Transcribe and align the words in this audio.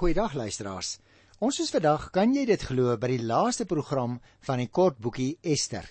Goeiedag 0.00 0.32
luisteraars. 0.32 0.94
Ons 1.44 1.58
is 1.60 1.70
vandag, 1.74 2.06
kan 2.08 2.30
jy 2.32 2.46
dit 2.48 2.62
glo, 2.64 2.94
by 2.96 3.10
die 3.10 3.24
laaste 3.28 3.66
program 3.68 4.14
van 4.46 4.62
die 4.62 4.70
kort 4.72 4.96
boekie 4.96 5.34
Ester. 5.44 5.84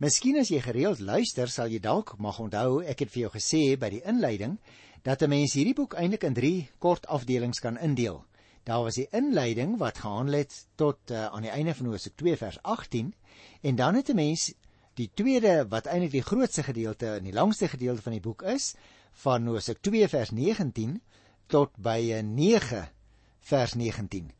Miskien 0.00 0.38
as 0.40 0.48
jy 0.48 0.62
gereeld 0.64 1.02
luister, 1.04 1.50
sal 1.52 1.68
jy 1.68 1.82
dalk 1.84 2.14
mag 2.16 2.38
onthou 2.40 2.78
ek 2.80 3.02
het 3.04 3.12
vir 3.12 3.20
jou 3.26 3.30
gesê 3.34 3.60
by 3.76 3.90
die 3.92 4.00
inleiding 4.08 4.54
dat 5.04 5.20
'n 5.20 5.28
mens 5.28 5.52
hierdie 5.52 5.76
boek 5.76 5.98
eintlik 6.00 6.24
in 6.24 6.38
3 6.38 6.70
kort 6.78 7.04
afdelings 7.06 7.60
kan 7.60 7.76
indeel. 7.76 8.24
Daar 8.64 8.86
was 8.88 8.96
die 8.96 9.06
inleiding 9.12 9.76
wat 9.76 10.00
gehandel 10.00 10.38
het 10.38 10.56
tot 10.76 11.10
uh, 11.10 11.26
aan 11.26 11.44
die 11.44 11.52
einde 11.52 11.74
van 11.74 11.92
Hosea 11.92 12.12
2 12.16 12.36
vers 12.36 12.58
18 12.62 13.12
en 13.60 13.76
dan 13.76 13.94
het 13.94 14.08
'n 14.08 14.16
mens 14.16 14.54
die 14.94 15.10
tweede 15.14 15.68
wat 15.68 15.86
eintlik 15.86 16.12
die 16.12 16.24
grootste 16.24 16.62
gedeelte 16.62 17.06
en 17.20 17.24
die 17.24 17.36
langste 17.36 17.68
gedeelte 17.68 18.02
van 18.02 18.12
die 18.12 18.24
boek 18.24 18.42
is 18.42 18.74
van 19.12 19.46
Hosea 19.46 19.74
2 19.80 20.08
vers 20.08 20.30
19 20.30 21.02
tot 21.46 21.70
by 21.76 22.22
9 22.24 22.78
eh, 22.78 22.88
vers 23.48 23.74
19. 23.74 24.30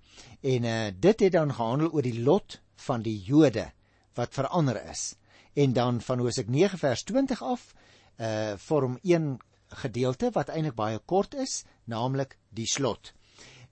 En 0.40 0.64
uh, 0.64 0.90
dit 0.98 1.20
het 1.20 1.32
dan 1.32 1.54
gehandel 1.54 1.90
oor 1.92 2.02
die 2.02 2.20
lot 2.22 2.60
van 2.86 3.02
die 3.02 3.18
Jode 3.22 3.70
wat 4.18 4.34
verander 4.34 4.78
is. 4.90 5.14
En 5.52 5.72
dan 5.72 6.00
van 6.00 6.18
Hosea 6.18 6.44
9 6.46 6.78
vers 6.78 7.02
20 7.02 7.42
af 7.42 7.72
uh 8.20 8.52
vorm 8.56 8.98
een 9.02 9.40
gedeelte 9.68 10.30
wat 10.32 10.48
eintlik 10.52 10.74
baie 10.76 10.98
kort 10.98 11.34
is, 11.34 11.64
naamlik 11.84 12.36
die 12.48 12.66
slot. 12.68 13.12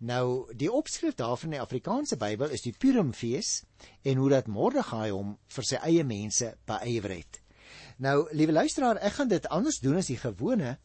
Nou 0.01 0.49
die 0.57 0.71
opskrif 0.73 1.15
daarvan 1.15 1.51
in 1.51 1.59
die 1.59 1.61
Afrikaanse 1.61 2.17
Bybel 2.17 2.55
is 2.57 2.65
die 2.65 2.73
Purimfees 2.73 3.65
en 4.03 4.17
hoe 4.17 4.31
dat 4.33 4.49
Mordegai 4.49 5.11
hom 5.11 5.37
vir 5.53 5.67
sy 5.69 5.81
eie 5.85 6.05
mense 6.05 6.55
beywer 6.65 7.19
het. 7.19 7.41
Nou, 8.01 8.25
liewe 8.33 8.53
luisteraar, 8.53 8.97
ek 8.97 9.19
gaan 9.19 9.29
dit 9.29 9.49
anders 9.53 9.79
doen 9.85 10.01
as 10.01 10.09
die 10.09 10.17
gewone, 10.17 10.79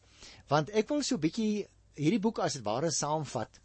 want 0.52 0.68
ek 0.76 0.92
wil 0.92 1.00
so 1.02 1.16
'n 1.16 1.24
bietjie 1.24 1.66
hierdie 1.96 2.20
boek 2.20 2.38
as 2.44 2.58
dit 2.58 2.64
ware 2.64 2.90
saamvat 2.92 3.60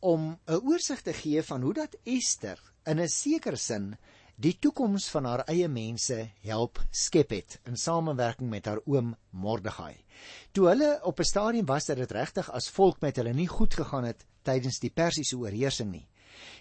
om 0.00 0.38
'n 0.46 0.60
oorsig 0.64 1.02
te 1.02 1.12
gee 1.12 1.42
van 1.42 1.62
hoe 1.62 1.74
dat 1.74 1.96
Ester 2.04 2.58
in 2.84 3.00
'n 3.00 3.08
sekere 3.08 3.56
sin 3.56 3.96
die 4.36 4.58
toekoms 4.58 5.08
van 5.08 5.24
haar 5.24 5.44
eie 5.46 5.68
mense 5.68 6.30
help 6.40 6.80
skep 6.90 7.30
het 7.30 7.60
in 7.64 7.76
samewerking 7.76 8.50
met 8.50 8.66
haar 8.66 8.80
oom 8.86 9.16
Mordegai. 9.30 10.04
Toe 10.52 10.68
hulle 10.68 11.00
op 11.02 11.20
'n 11.20 11.24
stadium 11.24 11.66
was 11.66 11.86
dat 11.86 11.96
dit 11.96 12.10
regtig 12.10 12.50
as 12.50 12.70
volk 12.70 13.00
met 13.00 13.16
hulle 13.16 13.32
nie 13.32 13.48
goed 13.48 13.74
gegaan 13.74 14.04
het 14.04 14.26
tydens 14.42 14.78
die 14.78 14.90
Persiese 14.90 15.36
oorheersing 15.36 15.90
nie, 15.90 16.08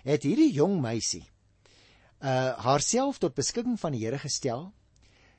het 0.04 0.24
hierdie 0.24 0.54
jong 0.54 0.82
meisie 0.82 1.30
uh 2.20 2.58
haarself 2.60 3.18
tot 3.18 3.36
beskikking 3.36 3.80
van 3.80 3.96
die 3.96 4.04
Here 4.04 4.20
gestel. 4.20 4.74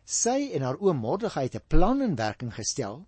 Sy 0.04 0.50
en 0.56 0.62
haar 0.64 0.80
oom 0.80 0.96
Mordegai 0.96 1.44
het 1.44 1.56
'n 1.56 1.68
plan 1.68 2.02
in 2.02 2.16
werking 2.16 2.54
gestel 2.54 3.06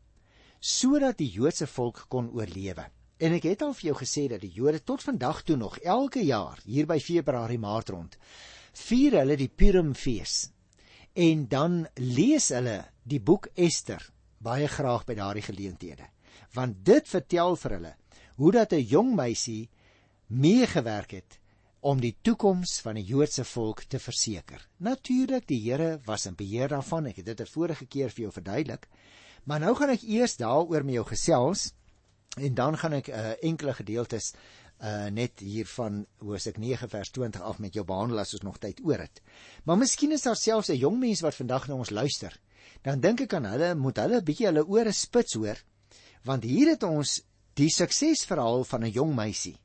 sodat 0.60 1.18
die 1.18 1.30
Joodse 1.30 1.66
volk 1.66 2.04
kon 2.08 2.30
oorlewe. 2.30 2.86
En 3.22 3.30
ek 3.36 3.44
het 3.46 3.60
al 3.62 3.74
vir 3.78 3.92
jou 3.92 3.98
gesê 4.00 4.24
dat 4.32 4.42
die 4.42 4.50
Jode 4.50 4.80
tot 4.82 5.02
vandag 5.06 5.44
toe 5.46 5.54
nog 5.56 5.76
elke 5.78 6.24
jaar 6.26 6.58
hier 6.66 6.88
by 6.90 6.98
Februarie 6.98 7.60
Maart 7.62 7.92
rond 7.94 8.16
vier 8.72 9.14
hulle 9.20 9.36
die 9.36 9.50
Purimfees. 9.52 10.48
En 11.14 11.44
dan 11.46 11.84
lees 12.00 12.48
hulle 12.50 12.80
die 13.06 13.20
boek 13.20 13.46
Ester 13.54 14.02
baie 14.42 14.66
graag 14.66 15.04
by 15.06 15.14
daardie 15.14 15.44
geleenthede. 15.46 16.08
Want 16.56 16.80
dit 16.82 17.06
vertel 17.06 17.54
vir 17.60 17.76
hulle 17.76 17.92
hoe 18.40 18.52
dat 18.52 18.72
'n 18.72 18.88
jong 18.90 19.14
meisie 19.14 19.70
meegewerk 20.26 21.12
het 21.12 21.38
om 21.80 22.00
die 22.00 22.16
toekoms 22.22 22.80
van 22.80 22.94
die 22.94 23.04
Joodse 23.04 23.44
volk 23.44 23.82
te 23.82 23.98
verseker. 23.98 24.66
Natuurlik, 24.78 25.46
die 25.46 25.60
Here 25.70 26.00
was 26.06 26.26
in 26.26 26.34
beheer 26.34 26.68
daarvan. 26.68 27.06
Ek 27.06 27.16
het 27.16 27.26
dit 27.26 27.40
'n 27.40 27.46
vorige 27.46 27.86
keer 27.86 28.10
vir 28.10 28.22
jou 28.22 28.32
verduidelik. 28.32 28.88
Maar 29.44 29.60
nou 29.60 29.74
gaan 29.74 29.90
ek 29.90 30.02
eers 30.02 30.36
daaroor 30.36 30.84
met 30.84 30.94
jou 30.94 31.04
gesels 31.04 31.72
en 32.36 32.55
dan 32.55 32.78
gaan 32.78 32.92
ek 32.92 33.08
'n 33.08 33.12
uh, 33.12 33.30
eh, 33.30 33.36
enkele 33.41 33.75
gedeeltes 33.75 34.33
uh 34.83 35.06
net 35.06 35.41
hier 35.41 35.66
van 35.66 36.06
Hosea 36.19 36.52
9 36.56 36.89
vers 36.89 37.11
20 37.11 37.41
af 37.41 37.58
met 37.58 37.74
jou 37.74 37.84
behandel 37.86 38.19
as 38.19 38.33
ons 38.33 38.42
nog 38.42 38.58
tyd 38.58 38.80
oor 38.84 38.98
het. 38.98 39.22
Maar 39.64 39.77
miskien 39.77 40.12
is 40.12 40.22
daar 40.22 40.36
selfs 40.36 40.69
'n 40.69 40.77
jong 40.77 40.98
mens 40.98 41.20
wat 41.20 41.34
vandag 41.34 41.69
na 41.69 41.74
ons 41.74 41.91
luister. 41.91 42.41
Dan 42.83 43.01
dink 43.01 43.20
ek 43.20 43.34
aan 43.34 43.45
hulle, 43.45 43.74
moet 43.74 43.96
hulle 43.96 44.17
'n 44.17 44.24
bietjie 44.24 44.46
hulle 44.46 44.67
ore 44.67 44.92
spits 44.92 45.34
hoor, 45.34 45.62
want 46.24 46.42
hier 46.42 46.68
het 46.68 46.83
ons 46.83 47.23
die 47.55 47.70
suksesverhaal 47.70 48.64
van 48.64 48.85
'n 48.85 48.90
jong 48.90 49.14
meisie 49.14 49.58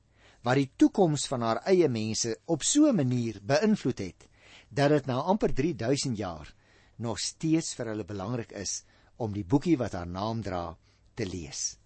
wat 0.44 0.56
die 0.56 0.72
toekoms 0.76 1.28
van 1.28 1.42
haar 1.42 1.60
eie 1.66 1.90
mense 1.90 2.38
op 2.46 2.64
so 2.64 2.88
'n 2.88 2.96
manier 2.96 3.40
beïnvloed 3.42 4.00
het 4.00 4.28
dat 4.70 4.90
dit 4.90 5.06
nou 5.06 5.22
amper 5.22 5.54
3000 5.54 6.18
jaar 6.18 6.54
nog 6.96 7.20
steeds 7.20 7.74
vir 7.76 7.86
hulle 7.86 8.06
belangrik 8.06 8.52
is 8.52 8.84
om 9.18 9.34
die 9.34 9.46
boekie 9.46 9.78
wat 9.78 9.94
haar 9.94 10.08
naam 10.08 10.42
dra 10.42 10.78
te 11.16 11.26
lees. 11.26 11.78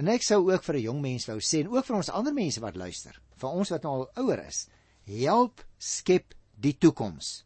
En 0.00 0.08
ek 0.08 0.24
sou 0.24 0.38
ook 0.48 0.62
vir 0.64 0.76
'n 0.76 0.86
jong 0.88 1.00
mens 1.04 1.26
wou 1.28 1.36
sê 1.44 1.60
en 1.60 1.72
ook 1.76 1.84
vir 1.84 1.96
ons 1.96 2.08
ander 2.08 2.32
mense 2.32 2.60
wat 2.60 2.76
luister, 2.76 3.20
vir 3.36 3.50
ons 3.50 3.70
wat 3.70 3.82
nou 3.82 3.92
al 3.92 4.10
ouer 4.22 4.46
is, 4.46 4.68
help 5.04 5.60
skep 5.78 6.34
die 6.56 6.72
toekoms. 6.72 7.44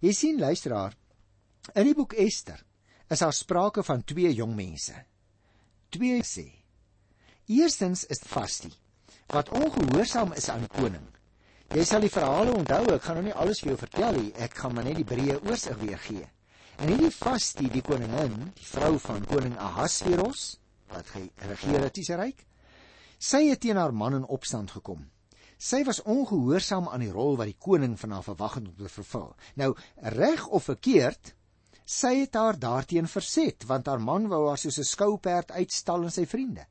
Jy 0.00 0.12
sien 0.12 0.40
luisteraar, 0.40 0.96
in 1.74 1.84
die 1.84 1.94
boek 1.94 2.14
Ester 2.14 2.64
is 3.10 3.20
daar 3.20 3.32
sprake 3.32 3.82
van 3.82 4.04
twee 4.04 4.32
jong 4.32 4.54
mense. 4.56 4.94
Twee 5.90 6.22
sê. 6.22 6.46
Eerstens 7.46 8.06
is 8.08 8.24
Vasti 8.24 8.72
wat 9.32 9.48
ongehoorsaam 9.48 10.32
is 10.32 10.48
aan 10.48 10.66
koning. 10.68 11.06
Jy 11.74 11.84
sal 11.84 12.00
die 12.00 12.12
verhale 12.12 12.52
onthou, 12.52 12.94
ek 12.94 13.02
gaan 13.02 13.16
nou 13.16 13.24
nie 13.24 13.36
alles 13.44 13.60
vir 13.60 13.72
jou 13.72 13.78
vertel 13.78 14.20
nie, 14.20 14.32
ek 14.36 14.56
gaan 14.56 14.74
maar 14.74 14.84
net 14.84 14.96
die 14.96 15.08
breë 15.08 15.40
oorsig 15.42 15.76
weer 15.80 15.98
gee. 15.98 16.26
En 16.78 16.88
hierdie 16.88 17.10
Vasti, 17.10 17.68
die 17.68 17.82
koningin, 17.82 18.52
die 18.56 18.68
vrou 18.68 18.98
van 18.98 19.24
koning 19.24 19.56
Ahasveros, 19.58 20.58
wat 20.92 21.06
geregeer 21.06 21.86
het 21.86 21.94
die 21.94 22.16
ryk, 22.16 22.46
sy 23.18 23.46
het 23.48 23.60
teen 23.60 23.76
haar 23.76 23.94
man 23.94 24.14
in 24.14 24.26
opstand 24.26 24.70
gekom. 24.70 25.06
Sy 25.58 25.84
was 25.86 26.02
ongehoorsaam 26.02 26.88
aan 26.90 27.00
die 27.00 27.12
rol 27.12 27.38
wat 27.38 27.48
die 27.48 27.58
koning 27.58 27.94
van 28.00 28.10
haar 28.16 28.26
verwag 28.26 28.58
het 28.58 28.68
om 28.68 28.76
te 28.76 28.90
vervul. 28.90 29.30
Nou, 29.56 29.70
reg 30.16 30.46
of 30.46 30.66
verkeerd, 30.68 31.34
sy 31.84 32.16
het 32.24 32.34
haar 32.34 32.58
daarteen 32.58 33.08
verset, 33.08 33.64
want 33.68 33.86
haar 33.86 34.00
man 34.00 34.28
wou 34.28 34.48
haar 34.48 34.58
soos 34.58 34.78
'n 34.78 34.84
skouperd 34.84 35.50
uitstal 35.50 36.04
aan 36.04 36.10
sy 36.10 36.26
vriende. 36.26 36.66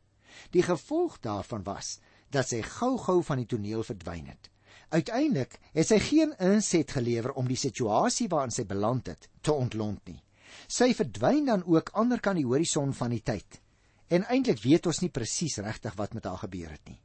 Die 0.52 0.64
gevolg 0.64 1.20
daarvan 1.20 1.64
was 1.64 2.00
dat 2.30 2.48
sy 2.48 2.62
gou-gou 2.62 3.24
van 3.24 3.38
die 3.38 3.46
toneel 3.46 3.84
verdwyn 3.84 4.28
het. 4.28 4.50
Uiteindelik 4.90 5.60
het 5.74 5.88
sy 5.88 6.00
geen 6.00 6.36
inset 6.38 6.92
gelewer 6.92 7.34
om 7.34 7.48
die 7.48 7.58
situasie 7.58 8.28
waarin 8.30 8.52
sy 8.52 8.66
beland 8.66 9.08
het 9.08 9.30
te 9.42 9.54
ontlont 9.54 10.06
nie. 10.06 10.22
Sy 10.68 10.94
verdwyn 10.94 11.46
dan 11.46 11.64
ook 11.66 11.90
ander 11.94 12.20
kan 12.20 12.36
die 12.36 12.46
horison 12.46 12.94
van 12.94 13.10
die 13.10 13.22
tyd. 13.22 13.63
En 14.14 14.28
eintlik 14.30 14.62
weet 14.62 14.86
ons 14.90 15.02
nie 15.02 15.10
presies 15.10 15.58
regtig 15.64 15.96
wat 15.98 16.14
met 16.14 16.28
haar 16.30 16.42
gebeur 16.46 16.70
het 16.76 16.86
nie. 16.90 17.00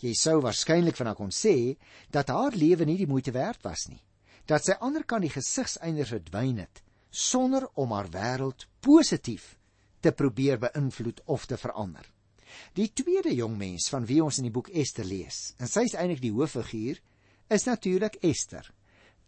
Jy 0.00 0.14
sou 0.16 0.38
waarskynlik 0.44 0.96
van 0.96 1.10
haar 1.10 1.18
kon 1.18 1.32
sê 1.34 1.76
dat 2.14 2.30
haar 2.32 2.54
lewe 2.56 2.86
nie 2.88 2.98
die 3.00 3.10
moeite 3.10 3.34
werd 3.34 3.62
was 3.66 3.88
nie. 3.90 4.00
Dat 4.46 4.64
sy 4.64 4.76
ander 4.80 5.04
kan 5.08 5.24
die 5.24 5.32
gesigseinders 5.32 6.12
verdwyn 6.14 6.62
het 6.62 6.82
sonder 7.14 7.68
om 7.78 7.92
haar 7.94 8.08
wêreld 8.10 8.66
positief 8.82 9.54
te 10.02 10.10
probeer 10.12 10.58
beïnvloed 10.58 11.20
of 11.30 11.46
te 11.46 11.56
verander. 11.56 12.02
Die 12.74 12.90
tweede 12.90 13.30
jong 13.34 13.54
mens 13.58 13.86
van 13.90 14.06
wie 14.06 14.20
ons 14.22 14.40
in 14.42 14.48
die 14.48 14.54
boek 14.54 14.68
Ester 14.74 15.06
lees, 15.06 15.54
en 15.58 15.70
sy 15.70 15.86
is 15.86 15.94
eintlik 15.94 16.22
die 16.24 16.34
hoofviguur, 16.34 16.98
is 17.54 17.66
natuurlik 17.68 18.18
Ester. 18.26 18.66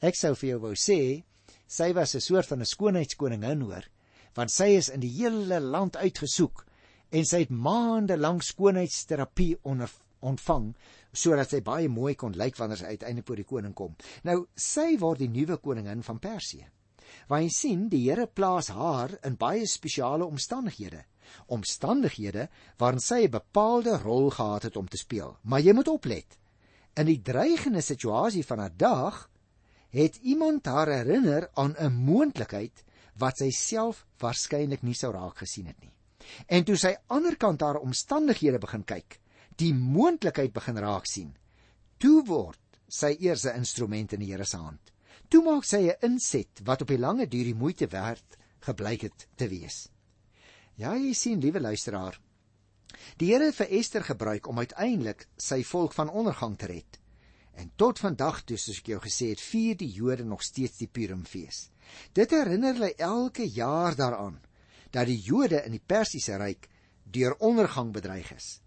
Ek 0.02 0.18
sou 0.18 0.34
vir 0.34 0.50
jou 0.50 0.60
wou 0.66 0.74
sê 0.74 1.22
sy 1.66 1.92
was 1.94 2.14
'n 2.14 2.20
soort 2.20 2.46
van 2.50 2.60
'n 2.60 2.72
skoonheidskoningin 2.74 3.62
hoor, 3.62 3.86
want 4.34 4.50
sy 4.50 4.76
is 4.76 4.88
in 4.88 5.00
die 5.00 5.14
hele 5.22 5.60
land 5.60 5.96
uitgesoek 5.96 6.65
en 7.16 7.24
sy 7.24 7.44
het 7.44 7.52
maande 7.52 8.16
lank 8.20 8.44
skoonheidsterapie 8.44 9.54
onder 9.64 9.90
ontvang 10.26 10.72
sodat 11.16 11.52
sy 11.52 11.62
baie 11.64 11.88
mooi 11.88 12.14
kon 12.18 12.34
lyk 12.36 12.58
wanneer 12.60 12.82
sy 12.82 12.92
uiteindelik 12.92 13.26
voor 13.28 13.40
die 13.40 13.48
koning 13.48 13.74
kom. 13.76 13.94
Nou 14.28 14.42
sy 14.52 14.96
word 15.00 15.22
die 15.22 15.32
nuwe 15.32 15.56
koningin 15.62 16.02
van 16.04 16.20
Persië. 16.20 16.66
Want 17.30 17.46
jy 17.46 17.52
sien, 17.54 17.86
die 17.88 18.02
Here 18.04 18.26
plaas 18.26 18.68
haar 18.74 19.14
in 19.24 19.38
baie 19.40 19.64
spesiale 19.70 20.26
omstandighede, 20.26 21.04
omstandighede 21.54 22.48
waarin 22.78 23.00
sy 23.00 23.22
'n 23.24 23.30
bepaalde 23.30 23.96
rol 24.02 24.30
gehad 24.30 24.68
het 24.68 24.76
om 24.76 24.88
te 24.88 25.00
speel. 25.00 25.36
Maar 25.42 25.60
jy 25.60 25.72
moet 25.72 25.88
oplet. 25.88 26.38
In 26.96 27.06
die 27.06 27.22
dreigende 27.22 27.80
situasie 27.80 28.44
van 28.44 28.58
haar 28.58 28.76
dag 28.76 29.30
het 29.90 30.16
iemand 30.16 30.66
haar 30.66 30.88
herinner 30.88 31.48
aan 31.54 31.74
'n 31.78 31.92
moontlikheid 31.92 32.84
wat 33.16 33.38
sy 33.38 33.50
self 33.50 34.06
waarskynlik 34.18 34.82
nie 34.82 34.94
sou 34.94 35.12
raak 35.12 35.38
gesien 35.38 35.66
het 35.66 35.80
nie. 35.80 35.95
En 36.46 36.64
toe 36.64 36.76
sy 36.76 36.94
aanderkant 37.06 37.60
haar 37.60 37.80
omstandighede 37.80 38.58
begin 38.58 38.84
kyk, 38.84 39.20
die 39.56 39.72
moontlikheid 39.74 40.52
begin 40.52 40.78
raak 40.78 41.06
sien, 41.06 41.32
toe 41.98 42.24
word 42.26 42.80
sy 42.88 43.16
eers 43.20 43.46
'n 43.46 43.56
instrument 43.56 44.12
in 44.12 44.20
die 44.20 44.32
Here 44.32 44.44
se 44.44 44.56
hand. 44.56 44.92
Toe 45.28 45.42
maak 45.42 45.64
sy 45.64 45.88
'n 45.88 45.98
inset 46.02 46.60
wat 46.64 46.82
op 46.82 46.88
die 46.88 46.98
lange 46.98 47.26
duur 47.26 47.44
die 47.44 47.54
moeite 47.54 47.86
werd 47.86 48.38
gebleik 48.60 49.02
het 49.02 49.26
te 49.36 49.48
wees. 49.48 49.88
Ja, 50.76 50.94
jy 50.94 51.12
sien, 51.14 51.40
liewe 51.40 51.60
luisteraar, 51.60 52.20
Die 53.20 53.32
Here 53.32 53.48
het 53.48 53.56
vir 53.58 53.72
Ester 53.78 54.04
gebruik 54.04 54.48
om 54.50 54.58
uiteindelik 54.62 55.26
sy 55.40 55.62
volk 55.64 55.94
van 55.96 56.10
ondergang 56.10 56.56
te 56.58 56.68
red. 56.70 56.98
En 57.56 57.70
tot 57.80 58.00
vandag 58.02 58.42
toe, 58.44 58.58
soos 58.60 58.82
ek 58.82 58.90
jou 58.92 59.00
gesê 59.04 59.30
het, 59.32 59.40
vier 59.40 59.78
die 59.80 59.88
Jode 59.92 60.26
nog 60.28 60.44
steeds 60.44 60.82
die 60.82 60.90
Purimfees. 60.92 61.70
Dit 62.12 62.34
herinner 62.36 62.76
hulle 62.76 62.92
elke 63.00 63.46
jaar 63.48 63.96
daaraan 63.96 64.40
dat 64.90 65.06
die 65.06 65.20
Jode 65.20 65.62
in 65.64 65.72
die 65.72 65.82
Persiese 65.82 66.36
ryk 66.36 66.68
deur 67.04 67.36
ondergang 67.38 67.92
bedreig 67.92 68.32
is. 68.34 68.60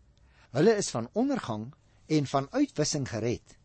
Hulle 0.52 0.76
is 0.78 0.90
van 0.90 1.10
ondergang 1.14 1.74
en 2.08 2.26
van 2.26 2.48
uitwissing 2.52 3.08
gered 3.10 3.60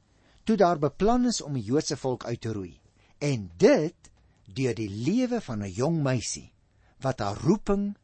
toe 0.45 0.57
daar 0.61 0.79
beplan 0.79 1.25
is 1.27 1.41
om 1.41 1.55
die 1.57 1.65
Joodse 1.65 1.97
volk 1.97 2.25
uit 2.25 2.41
te 2.41 2.53
roei. 2.53 2.75
En 3.19 3.51
dit 3.57 4.11
deur 4.45 4.75
die 4.77 4.91
lewe 4.91 5.41
van 5.41 5.63
'n 5.65 5.73
jong 5.73 6.03
meisie 6.03 6.53
wat 7.01 7.19
haar 7.19 7.37
roeping 7.37 7.97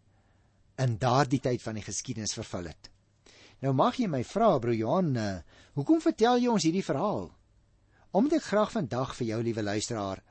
in 0.76 0.96
daardie 0.98 1.40
tyd 1.40 1.62
van 1.62 1.74
die 1.74 1.84
geskiedenis 1.84 2.34
vervul 2.34 2.64
het. 2.64 2.90
Nou 3.60 3.72
mag 3.74 3.96
jy 3.96 4.06
my 4.06 4.24
vra, 4.24 4.58
broer 4.58 4.74
Johan, 4.74 5.16
uh, 5.16 5.38
hoekom 5.74 6.00
vertel 6.00 6.38
jy 6.38 6.48
ons 6.48 6.62
hierdie 6.62 6.84
verhaal? 6.84 7.30
Omdat 8.10 8.38
ek 8.38 8.48
graag 8.48 8.72
vandag 8.72 9.14
vir 9.16 9.26
jou 9.26 9.42
liewe 9.42 9.62
luisteraar 9.62 10.22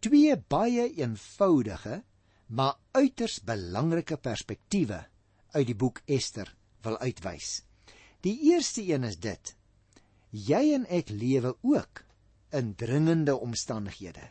twee 0.00 0.36
baie 0.36 0.88
eenvoudige 0.94 2.02
maar 2.48 2.78
uiters 2.96 3.40
belangrike 3.44 4.16
perspektiewe 4.16 5.04
uit 5.52 5.66
die 5.68 5.76
boek 5.76 6.00
Ester 6.06 6.50
wil 6.84 6.98
uitwys. 6.98 7.62
Die 8.24 8.36
eerste 8.52 8.82
een 8.82 9.04
is 9.04 9.18
dit: 9.20 9.54
jy 10.30 10.62
en 10.74 10.86
ek 10.92 11.12
lewe 11.12 11.54
ook 11.62 12.04
in 12.52 12.74
dringende 12.74 13.36
omstandighede. 13.36 14.30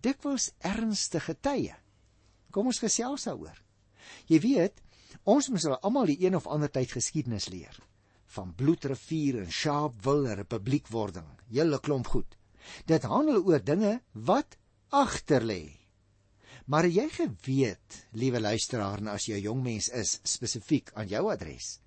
Dikwels 0.00 0.52
ernstige 0.64 1.34
tye. 1.40 1.74
Kom 2.50 2.70
ons 2.70 2.80
gesels 2.80 3.26
daaroor. 3.28 3.58
Jy 4.30 4.40
weet, 4.40 4.80
ons 5.28 5.48
moet 5.52 5.66
al 5.68 5.78
almal 5.84 6.08
die 6.08 6.20
een 6.24 6.36
of 6.36 6.46
ander 6.46 6.70
tyd 6.72 6.92
geskiedenis 6.96 7.48
leer 7.52 7.76
van 8.28 8.52
bloedrivier 8.52 9.38
en 9.40 9.52
Sharpeville 9.52 10.34
republiekwording. 10.36 11.28
Julle 11.48 11.80
klomp 11.80 12.10
goed. 12.12 12.36
Dit 12.84 13.06
handel 13.08 13.40
oor 13.40 13.62
dinge 13.64 14.00
wat 14.12 14.58
agter 14.92 15.44
lê. 15.44 15.77
Maar 16.68 16.84
jy 16.86 17.06
geweet, 17.08 18.02
liewe 18.12 18.40
luisteraar, 18.40 19.00
as 19.08 19.24
jy 19.24 19.38
'n 19.38 19.42
jong 19.42 19.62
mens 19.62 19.88
is, 19.88 20.20
spesifiek 20.22 20.90
aan 20.94 21.08
jou 21.08 21.30
adres. 21.32 21.80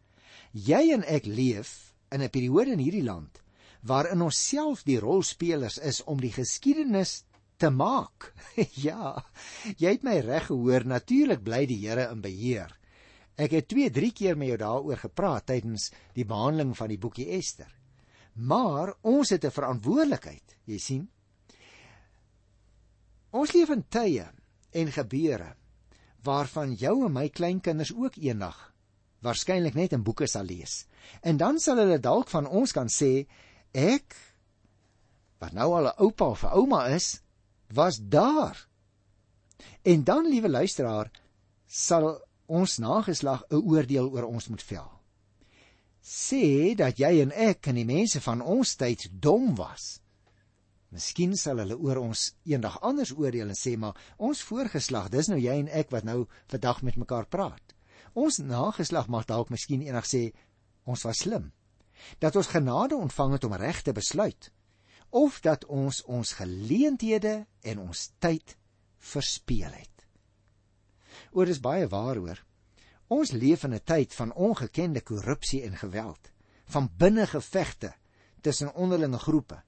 Jy 0.53 0.93
en 0.93 1.03
ek 1.03 1.25
leef 1.25 1.93
in 2.11 2.21
'n 2.21 2.29
periode 2.29 2.71
in 2.71 2.79
hierdie 2.79 3.05
land 3.05 3.41
waarin 3.81 4.21
ons 4.21 4.37
self 4.37 4.83
die 4.83 4.99
rolspelers 4.99 5.77
is 5.77 6.03
om 6.03 6.19
die 6.21 6.31
geskiedenis 6.31 7.23
te 7.57 7.69
maak. 7.69 8.33
ja, 8.87 9.23
jy 9.77 9.89
het 9.89 10.03
my 10.03 10.19
reg 10.19 10.49
gehoor, 10.49 10.85
natuurlik 10.85 11.43
bly 11.43 11.65
die 11.65 11.79
Here 11.87 12.09
in 12.11 12.21
beheer. 12.21 12.73
Ek 13.37 13.51
het 13.51 13.67
2, 13.67 13.89
3 13.89 14.11
keer 14.11 14.37
met 14.37 14.47
jou 14.47 14.57
daaroor 14.57 14.97
gepraat 14.97 15.45
tydens 15.45 15.91
die 16.13 16.25
behandeling 16.25 16.75
van 16.77 16.89
die 16.89 16.99
boekie 17.01 17.29
Ester. 17.37 17.69
Maar 18.33 18.93
ons 19.01 19.29
het 19.29 19.45
'n 19.45 19.51
verantwoordelikheid, 19.51 20.57
jy 20.65 20.77
sien. 20.77 21.09
Ons 23.31 23.53
leef 23.53 23.69
in 23.69 23.85
tye 23.89 24.40
en 24.71 24.91
gebeure 24.91 25.55
waarvan 26.23 26.75
jou 26.77 27.05
en 27.05 27.13
my 27.13 27.29
kleinkinders 27.29 27.93
ook 27.93 28.15
eendag 28.15 28.71
waarskynlik 29.21 29.77
net 29.77 29.93
in 29.93 30.03
boeke 30.03 30.27
sal 30.27 30.45
lees. 30.49 30.85
En 31.21 31.37
dan 31.37 31.59
sal 31.59 31.77
hulle 31.81 31.99
dalk 32.01 32.29
van 32.29 32.47
ons 32.47 32.73
kan 32.73 32.89
sê 32.89 33.27
ek 33.77 34.15
wat 35.41 35.53
nou 35.57 35.71
al 35.73 35.89
'n 35.89 35.99
oupa 36.05 36.25
of 36.25 36.43
'n 36.43 36.53
ouma 36.53 36.85
is, 36.87 37.21
was 37.73 37.97
daar. 37.97 38.67
En 39.81 40.03
dan, 40.03 40.29
liewe 40.29 40.49
luisteraar, 40.49 41.11
sal 41.67 42.21
ons 42.45 42.77
nageslag 42.77 43.43
'n 43.49 43.55
oordeel 43.55 44.09
oor 44.09 44.23
ons 44.23 44.47
moet 44.47 44.63
vel. 44.63 44.91
Sê 46.01 46.75
dat 46.75 46.97
jy 46.97 47.21
en 47.21 47.31
ek 47.31 47.67
en 47.67 47.75
die 47.75 47.85
mense 47.85 48.21
van 48.21 48.41
ons 48.41 48.75
tyd 48.75 49.09
dom 49.11 49.55
was. 49.55 50.00
Miskien 50.91 51.37
sal 51.39 51.61
hulle 51.63 51.77
oor 51.79 52.01
ons 52.01 52.21
eendag 52.43 52.77
anders 52.83 53.13
oordeel 53.15 53.53
en 53.53 53.55
sê 53.57 53.77
maar 53.79 53.99
ons 54.17 54.41
voorgeslag, 54.43 55.07
dis 55.09 55.29
nou 55.31 55.39
jy 55.39 55.53
en 55.63 55.69
ek 55.71 55.91
wat 55.95 56.03
nou 56.03 56.25
vandag 56.51 56.81
met 56.83 56.97
mekaar 56.99 57.29
praat. 57.31 57.75
Ons 58.13 58.41
nageslag 58.43 59.07
mag 59.07 59.27
dalk 59.29 59.53
miskien 59.53 59.85
eendag 59.85 60.07
sê 60.09 60.31
ons 60.83 61.05
was 61.07 61.23
slim 61.23 61.51
dat 62.19 62.35
ons 62.35 62.49
genade 62.49 62.97
ontvang 62.97 63.35
het 63.37 63.43
om 63.45 63.53
reg 63.53 63.81
te 63.85 63.93
besluit 63.93 64.49
of 65.11 65.39
dat 65.45 65.65
ons 65.65 66.01
ons 66.07 66.33
geleenthede 66.39 67.45
en 67.61 67.81
ons 67.83 68.03
tyd 68.19 68.55
verspeel 68.97 69.71
het. 69.71 70.05
Oor 71.31 71.47
is 71.47 71.59
baie 71.63 71.87
waar 71.87 72.19
hoor. 72.19 72.39
Ons 73.11 73.31
leef 73.31 73.63
in 73.67 73.73
'n 73.75 73.83
tyd 73.83 74.13
van 74.13 74.33
ongekende 74.33 75.01
korrupsie 75.01 75.63
en 75.63 75.75
geweld, 75.75 76.31
van 76.65 76.89
binnengevegte 76.97 77.93
tussen 78.41 78.73
onderlinge 78.73 79.19
groepe. 79.19 79.63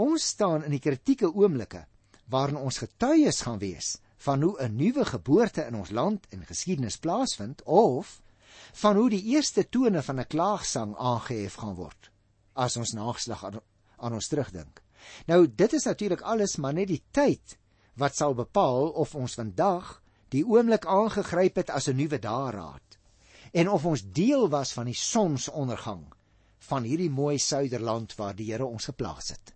Ons 0.00 0.24
staan 0.26 0.64
in 0.64 0.72
die 0.72 0.80
kritieke 0.80 1.28
oomblikke 1.34 1.84
waarin 2.32 2.56
ons 2.56 2.78
getuies 2.80 3.42
gaan 3.44 3.58
wees 3.60 3.98
van 4.24 4.42
hoe 4.42 4.56
'n 4.62 4.76
nuwe 4.76 5.04
geboorte 5.04 5.66
in 5.66 5.74
ons 5.74 5.90
land 5.90 6.26
en 6.30 6.46
geskiedenis 6.46 6.96
plaasvind 6.96 7.62
of 7.62 8.22
van 8.72 8.96
hoe 8.96 9.10
die 9.10 9.24
eerste 9.34 9.68
tone 9.68 10.02
van 10.02 10.20
'n 10.20 10.26
klaagsang 10.26 10.96
aangehef 10.96 11.54
gaan 11.54 11.74
word 11.74 12.10
as 12.54 12.76
ons 12.76 12.92
nageslag 12.92 13.44
aan, 13.44 13.60
aan 13.96 14.12
ons 14.12 14.28
terugdink. 14.28 14.82
Nou 15.26 15.46
dit 15.54 15.72
is 15.72 15.84
natuurlik 15.84 16.20
alles 16.20 16.56
maar 16.56 16.74
net 16.74 16.88
die 16.88 17.02
tyd 17.10 17.58
wat 17.94 18.16
sal 18.16 18.34
bepaal 18.34 18.88
of 18.88 19.14
ons 19.14 19.34
vandag 19.34 20.02
die 20.28 20.44
oomblik 20.46 20.86
aangegryp 20.86 21.56
het 21.56 21.70
as 21.70 21.88
'n 21.88 21.96
nuwe 21.96 22.18
daarraad 22.18 22.98
en 23.52 23.68
of 23.68 23.84
ons 23.84 24.02
deel 24.12 24.48
was 24.48 24.72
van 24.72 24.84
die 24.84 24.96
sonsondergang 24.96 26.04
van 26.58 26.82
hierdie 26.82 27.10
mooi 27.10 27.38
suiderland 27.38 28.14
waar 28.14 28.36
die 28.36 28.52
Here 28.52 28.64
ons 28.64 28.84
geplaas 28.84 29.28
het. 29.28 29.52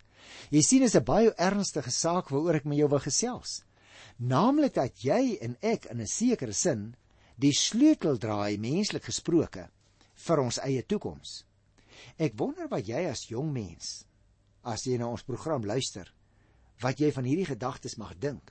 Jy 0.50 0.62
sien 0.62 0.82
is 0.82 0.96
'n 0.96 1.04
baie 1.04 1.32
ernstige 1.36 1.90
saak 1.90 2.30
waaroor 2.30 2.56
ek 2.56 2.64
met 2.64 2.78
jou 2.78 2.88
wil 2.88 3.00
gesels. 3.00 3.62
Naamlik 4.18 4.74
dat 4.74 5.02
jy 5.02 5.38
en 5.40 5.56
ek 5.62 5.86
in 5.86 6.00
'n 6.00 6.06
sekere 6.06 6.52
sin 6.52 6.96
die 7.36 7.52
sleutel 7.52 8.18
draai 8.18 8.58
menslik 8.58 9.04
gesproke 9.04 9.68
vir 10.14 10.38
ons 10.40 10.58
eie 10.58 10.82
toekoms. 10.82 11.44
Ek 12.18 12.32
wonder 12.36 12.68
wat 12.68 12.86
jy 12.86 13.06
as 13.10 13.28
jong 13.28 13.52
mens 13.52 14.04
as 14.66 14.86
jy 14.86 14.98
na 14.98 15.06
ons 15.06 15.22
program 15.22 15.62
luister, 15.62 16.08
wat 16.82 16.98
jy 17.00 17.12
van 17.14 17.24
hierdie 17.24 17.46
gedagtes 17.46 17.96
mag 17.96 18.16
dink. 18.18 18.50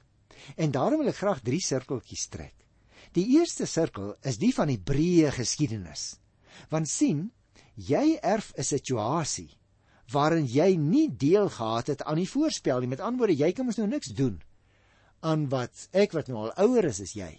En 0.56 0.72
daarom 0.72 1.04
wil 1.04 1.12
ek 1.12 1.20
graag 1.20 1.42
drie 1.44 1.60
sirkeltjies 1.60 2.28
trek. 2.32 2.56
Die 3.16 3.28
eerste 3.38 3.68
sirkel 3.68 4.16
is 4.24 4.40
die 4.40 4.54
van 4.56 4.72
die 4.72 4.80
breë 4.80 5.34
geskiedenis. 5.36 6.16
Want 6.72 6.90
sien, 6.90 7.32
jy 7.76 8.18
erf 8.24 8.54
'n 8.58 8.64
situasie 8.64 9.52
waarin 10.12 10.46
jy 10.46 10.76
nie 10.78 11.08
deel 11.10 11.50
gehad 11.50 11.88
het 11.88 12.04
aan 12.04 12.20
die 12.22 12.30
voorspel 12.30 12.80
nie. 12.80 12.92
Met 12.92 13.02
ander 13.02 13.24
woorde, 13.24 13.38
jy 13.38 13.52
kan 13.52 13.66
mos 13.66 13.80
nou 13.82 13.88
niks 13.90 14.14
doen 14.14 14.42
aan 15.26 15.48
wat 15.50 15.88
ek 15.96 16.14
wat 16.14 16.28
nou 16.30 16.46
al 16.46 16.54
ouer 16.68 16.86
is 16.92 17.02
as 17.02 17.16
jy 17.18 17.32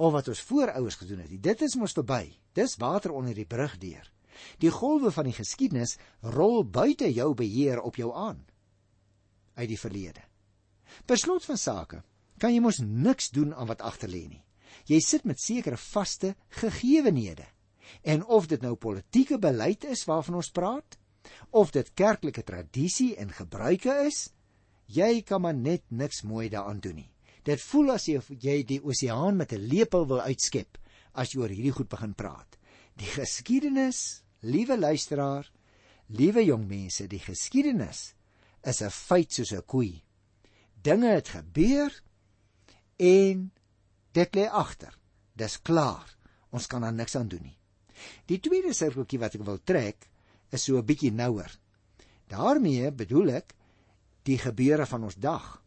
of 0.00 0.14
wat 0.14 0.30
ons 0.32 0.40
voorouers 0.48 0.96
gedoen 0.96 1.20
het. 1.20 1.34
Dit 1.42 1.62
is 1.62 1.76
mos 1.76 1.92
verby. 1.92 2.32
Dis 2.56 2.78
water 2.80 3.12
onder 3.12 3.36
die 3.36 3.44
brug 3.44 3.76
deur. 3.78 4.06
Die 4.62 4.72
golwe 4.72 5.10
van 5.12 5.28
die 5.28 5.36
geskiedenis 5.36 5.98
rol 6.24 6.64
buite 6.64 7.10
jou 7.12 7.34
beheer 7.36 7.82
op 7.84 8.00
jou 8.00 8.08
aan 8.16 8.40
uit 9.60 9.68
die 9.68 9.78
verlede. 9.78 10.22
Beslot 11.04 11.44
van 11.44 11.58
sake, 11.60 12.00
kan 12.40 12.54
jy 12.54 12.62
mos 12.64 12.80
niks 12.80 13.28
doen 13.34 13.52
aan 13.52 13.68
wat 13.68 13.84
agter 13.84 14.08
lê 14.08 14.24
nie. 14.30 14.40
Jy 14.88 15.00
sit 15.04 15.26
met 15.28 15.42
sekere 15.42 15.76
vaste 15.76 16.32
gegewенhede. 16.62 17.44
En 18.06 18.24
of 18.24 18.46
dit 18.48 18.62
nou 18.62 18.76
politieke 18.80 19.38
beleid 19.38 19.84
is 19.84 20.06
waarvan 20.08 20.38
ons 20.40 20.52
praat, 20.54 20.96
of 21.50 21.70
dit 21.70 21.94
kerklike 21.94 22.42
tradisie 22.42 23.14
en 23.16 23.32
gebruike 23.34 23.94
is, 24.06 24.28
jy 24.86 25.22
kan 25.22 25.42
maar 25.42 25.54
net 25.54 25.82
niks 25.88 26.22
mooi 26.22 26.48
daaraan 26.48 26.80
doen 26.80 26.96
nie. 27.02 27.10
Dit 27.44 27.62
voel 27.70 27.94
asof 27.94 28.28
jy 28.42 28.62
die 28.66 28.80
oseaan 28.84 29.36
met 29.36 29.52
'n 29.52 29.68
lepel 29.68 30.06
wil 30.06 30.20
uitskep 30.20 30.78
as 31.14 31.32
jy 31.32 31.40
oor 31.40 31.48
hierdie 31.48 31.72
goed 31.72 31.88
begin 31.88 32.14
praat. 32.14 32.58
Die 32.96 33.06
geskiedenis, 33.06 34.22
liewe 34.40 34.78
luisteraar, 34.78 35.50
liewe 36.08 36.44
jong 36.44 36.68
mense, 36.68 37.06
die 37.06 37.18
geskiedenis 37.18 38.14
is 38.62 38.82
'n 38.82 38.90
feit 38.90 39.32
soos 39.32 39.52
'n 39.52 39.62
koei. 39.66 40.02
Dinge 40.82 41.08
het 41.08 41.28
gebeur 41.28 42.02
en 42.96 43.52
dit 44.12 44.36
lê 44.36 44.48
agter. 44.48 44.98
Dis 45.36 45.60
klaar. 45.62 46.16
Ons 46.50 46.66
kan 46.66 46.84
aan 46.84 46.96
niks 46.96 47.16
aan 47.16 47.28
doen 47.28 47.42
nie. 47.42 47.58
Die 48.26 48.40
tweede 48.40 48.74
sirkeltjie 48.74 49.18
wat 49.18 49.34
ek 49.34 49.44
wil 49.46 49.60
trek 49.64 50.08
is 50.50 50.64
so 50.64 50.78
'n 50.78 50.86
bietjie 50.86 51.12
nouer. 51.12 51.58
daarmee 52.30 52.92
bedoel 52.92 53.28
ek 53.42 53.54
die 54.22 54.38
gebeure 54.38 54.86
van 54.86 55.04
ons 55.04 55.16
dag. 55.18 55.62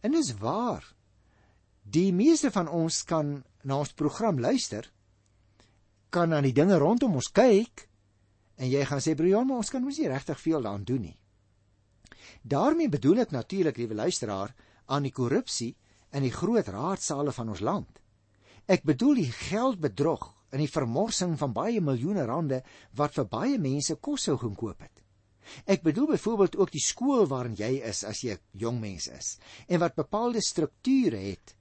En 0.00 0.10
dis 0.10 0.32
waar. 0.38 0.82
Die 1.82 2.12
meeste 2.12 2.50
van 2.50 2.68
ons 2.68 3.02
kan 3.06 3.44
na 3.62 3.78
ons 3.78 3.92
program 3.92 4.40
luister, 4.40 4.90
kan 6.10 6.32
aan 6.34 6.42
die 6.42 6.52
dinge 6.56 6.78
rondom 6.78 7.14
ons 7.14 7.30
kyk 7.32 7.88
en 8.56 8.68
jy 8.70 8.84
gaan 8.84 9.00
sê 9.00 9.14
broer, 9.16 9.46
maar 9.46 9.62
ons 9.62 9.70
kan 9.70 9.82
mos 9.82 9.98
nie 9.98 10.10
regtig 10.10 10.40
veel 10.40 10.62
daaraan 10.62 10.84
doen 10.84 11.00
nie. 11.00 11.18
daarmee 12.42 12.88
bedoel 12.88 13.22
ek 13.22 13.30
natuurlik, 13.30 13.76
liewe 13.76 13.94
luisteraar, 13.94 14.54
aan 14.86 15.02
die 15.02 15.12
korrupsie 15.14 15.76
in 16.12 16.22
die 16.22 16.32
groot 16.34 16.68
raadsale 16.68 17.32
van 17.32 17.48
ons 17.48 17.60
land. 17.60 18.00
Ek 18.66 18.82
bedoel 18.82 19.14
die 19.14 19.30
geldbedrog 19.32 20.32
en 20.52 20.60
die 20.60 20.70
vermorsing 20.70 21.38
van 21.40 21.54
baie 21.56 21.80
miljoene 21.80 22.26
rande 22.28 22.60
wat 22.98 23.16
vir 23.16 23.28
baie 23.32 23.58
mense 23.58 23.96
kos 23.96 24.28
sou 24.28 24.36
gaan 24.40 24.56
koop 24.58 24.84
het. 24.84 25.02
Ek 25.66 25.82
bedoel 25.82 26.12
byvoorbeeld 26.12 26.56
ook 26.60 26.70
die 26.70 26.84
skool 26.84 27.26
waarin 27.26 27.56
jy 27.58 27.80
is 27.88 28.04
as 28.04 28.22
jy 28.22 28.36
'n 28.36 28.60
jong 28.64 28.80
mens 28.80 29.08
is 29.08 29.38
en 29.68 29.80
wat 29.80 29.94
bepaalde 29.94 30.40
strukture 30.40 31.18
het 31.18 31.56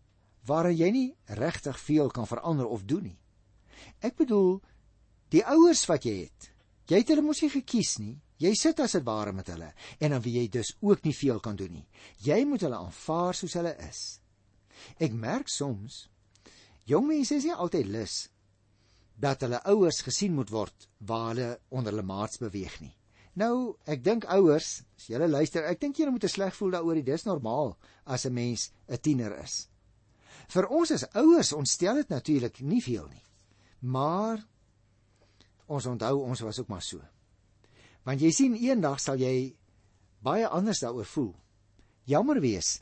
waarin 0.45 0.77
jy 0.77 0.91
nie 0.91 1.15
regtig 1.27 1.79
veel 1.79 2.09
kan 2.09 2.27
verander 2.27 2.67
of 2.67 2.83
doen 2.83 3.03
nie. 3.03 3.19
Ek 4.01 4.15
bedoel 4.15 4.61
die 5.29 5.45
ouers 5.45 5.85
wat 5.85 6.05
jy 6.05 6.27
het. 6.27 6.51
Jy 6.87 6.97
het 6.97 7.07
hulle 7.07 7.21
mos 7.21 7.41
nie 7.41 7.49
gekies 7.49 7.97
nie. 7.99 8.19
Jy 8.37 8.53
sit 8.55 8.79
as 8.79 8.91
dit 8.91 9.03
ware 9.05 9.31
met 9.31 9.47
hulle 9.47 9.73
en 9.99 10.11
dan 10.11 10.21
wie 10.21 10.39
jy 10.39 10.47
dus 10.49 10.75
ook 10.81 11.03
nie 11.03 11.13
veel 11.13 11.39
kan 11.39 11.55
doen 11.55 11.71
nie. 11.71 11.87
Jy 12.25 12.45
moet 12.45 12.61
hulle 12.61 12.77
aanvaar 12.77 13.35
soos 13.35 13.53
hulle 13.53 13.75
is. 13.89 14.19
Ek 14.99 15.13
merk 15.13 15.49
soms 15.49 16.07
jong 16.85 17.07
mense 17.07 17.35
is 17.35 17.45
nie 17.45 17.53
altyd 17.53 17.87
lus 17.87 18.30
dat 19.21 19.43
hulle 19.45 19.61
ouers 19.69 20.01
gesien 20.01 20.33
moet 20.33 20.49
word 20.49 20.87
waar 21.05 21.31
hulle 21.31 21.49
onder 21.69 21.93
hulle 21.93 22.05
maats 22.05 22.41
beweeg 22.41 22.79
nie. 22.81 22.93
Nou, 23.39 23.77
ek 23.87 24.01
dink 24.03 24.25
ouers, 24.33 24.81
as 24.97 25.07
julle 25.07 25.29
luister, 25.29 25.63
ek 25.69 25.79
dink 25.79 25.99
julle 26.01 26.11
moet 26.11 26.25
sleg 26.27 26.55
voel 26.57 26.73
daaroor, 26.75 26.99
dit 26.99 27.15
is 27.15 27.27
normaal 27.27 27.77
as 28.05 28.25
'n 28.25 28.33
mens 28.33 28.71
'n 28.89 28.97
tiener 28.97 29.37
is. 29.43 29.67
Vir 30.47 30.67
ons 30.67 30.91
as 30.91 31.05
ouers 31.15 31.53
ontstel 31.53 31.95
dit 31.95 32.09
natuurlik 32.09 32.59
nie 32.61 32.81
veel 32.81 33.07
nie. 33.07 33.23
Maar 33.81 34.41
ons 35.67 35.85
onthou 35.85 36.23
ons 36.23 36.39
was 36.39 36.59
ook 36.59 36.67
maar 36.67 36.81
so. 36.81 36.99
Want 38.03 38.21
jy 38.21 38.31
sien 38.31 38.55
eendag 38.55 38.99
sal 38.99 39.15
jy 39.15 39.55
baie 40.19 40.47
anders 40.47 40.79
daaroor 40.79 41.05
voel. 41.05 41.35
Jammer 42.05 42.41
wees 42.41 42.81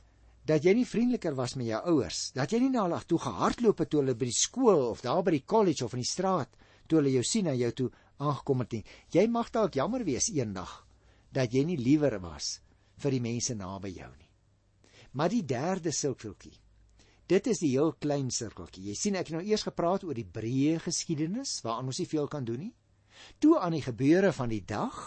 dat 0.50 0.66
jy 0.66 0.74
nie 0.74 0.88
vriendeliker 0.88 1.36
was 1.38 1.54
met 1.60 1.68
jou 1.70 1.80
ouers, 1.92 2.32
dat 2.34 2.50
jy 2.54 2.64
nie 2.64 2.72
na 2.74 2.88
hulle 2.88 3.00
toe 3.06 3.20
gehardloop 3.22 3.84
het 3.84 3.90
toe 3.92 4.02
hulle 4.02 4.16
by 4.18 4.30
die 4.32 4.38
skool 4.38 4.88
of 4.90 5.04
daar 5.06 5.22
by 5.26 5.36
die 5.36 5.46
kollege 5.46 5.86
of 5.86 5.94
in 5.94 6.02
die 6.02 6.10
straat 6.10 6.56
toe 6.90 6.98
hulle 6.98 7.14
jou 7.14 7.26
sien 7.28 7.52
en 7.52 7.58
jou 7.60 7.70
toe 7.84 7.90
aangekom 8.18 8.64
het 8.66 8.74
nie. 8.74 8.86
Jy 9.14 9.28
mag 9.30 9.52
dalk 9.54 9.78
jammer 9.78 10.04
wees 10.08 10.32
eendag 10.34 10.72
dat 11.32 11.54
jy 11.54 11.64
nie 11.68 11.78
liewer 11.78 12.18
was 12.24 12.58
vir 13.00 13.14
die 13.16 13.22
mense 13.22 13.54
naby 13.56 13.94
jou 13.94 14.10
nie. 14.10 14.32
Maar 15.14 15.30
die 15.30 15.46
derde 15.46 15.94
sirkeltjie. 15.94 16.58
Dit 17.30 17.48
is 17.48 17.62
die 17.62 17.70
heel 17.76 17.94
klein 18.02 18.32
sirkeltjie. 18.34 18.88
Jy 18.90 18.96
sien 18.98 19.18
ek 19.20 19.30
het 19.30 19.38
nou 19.38 19.46
eers 19.46 19.68
gepraat 19.68 20.04
oor 20.04 20.18
die 20.18 20.26
breë 20.26 20.80
geskiedenis 20.82 21.60
waaraan 21.66 21.94
ons 21.94 22.02
nie 22.02 22.10
veel 22.10 22.28
kan 22.28 22.46
doen 22.46 22.66
nie. 22.66 22.74
Toe 23.38 23.60
aan 23.62 23.78
die 23.78 23.86
gebeure 23.86 24.34
van 24.34 24.50
die 24.50 24.64
dag 24.66 24.98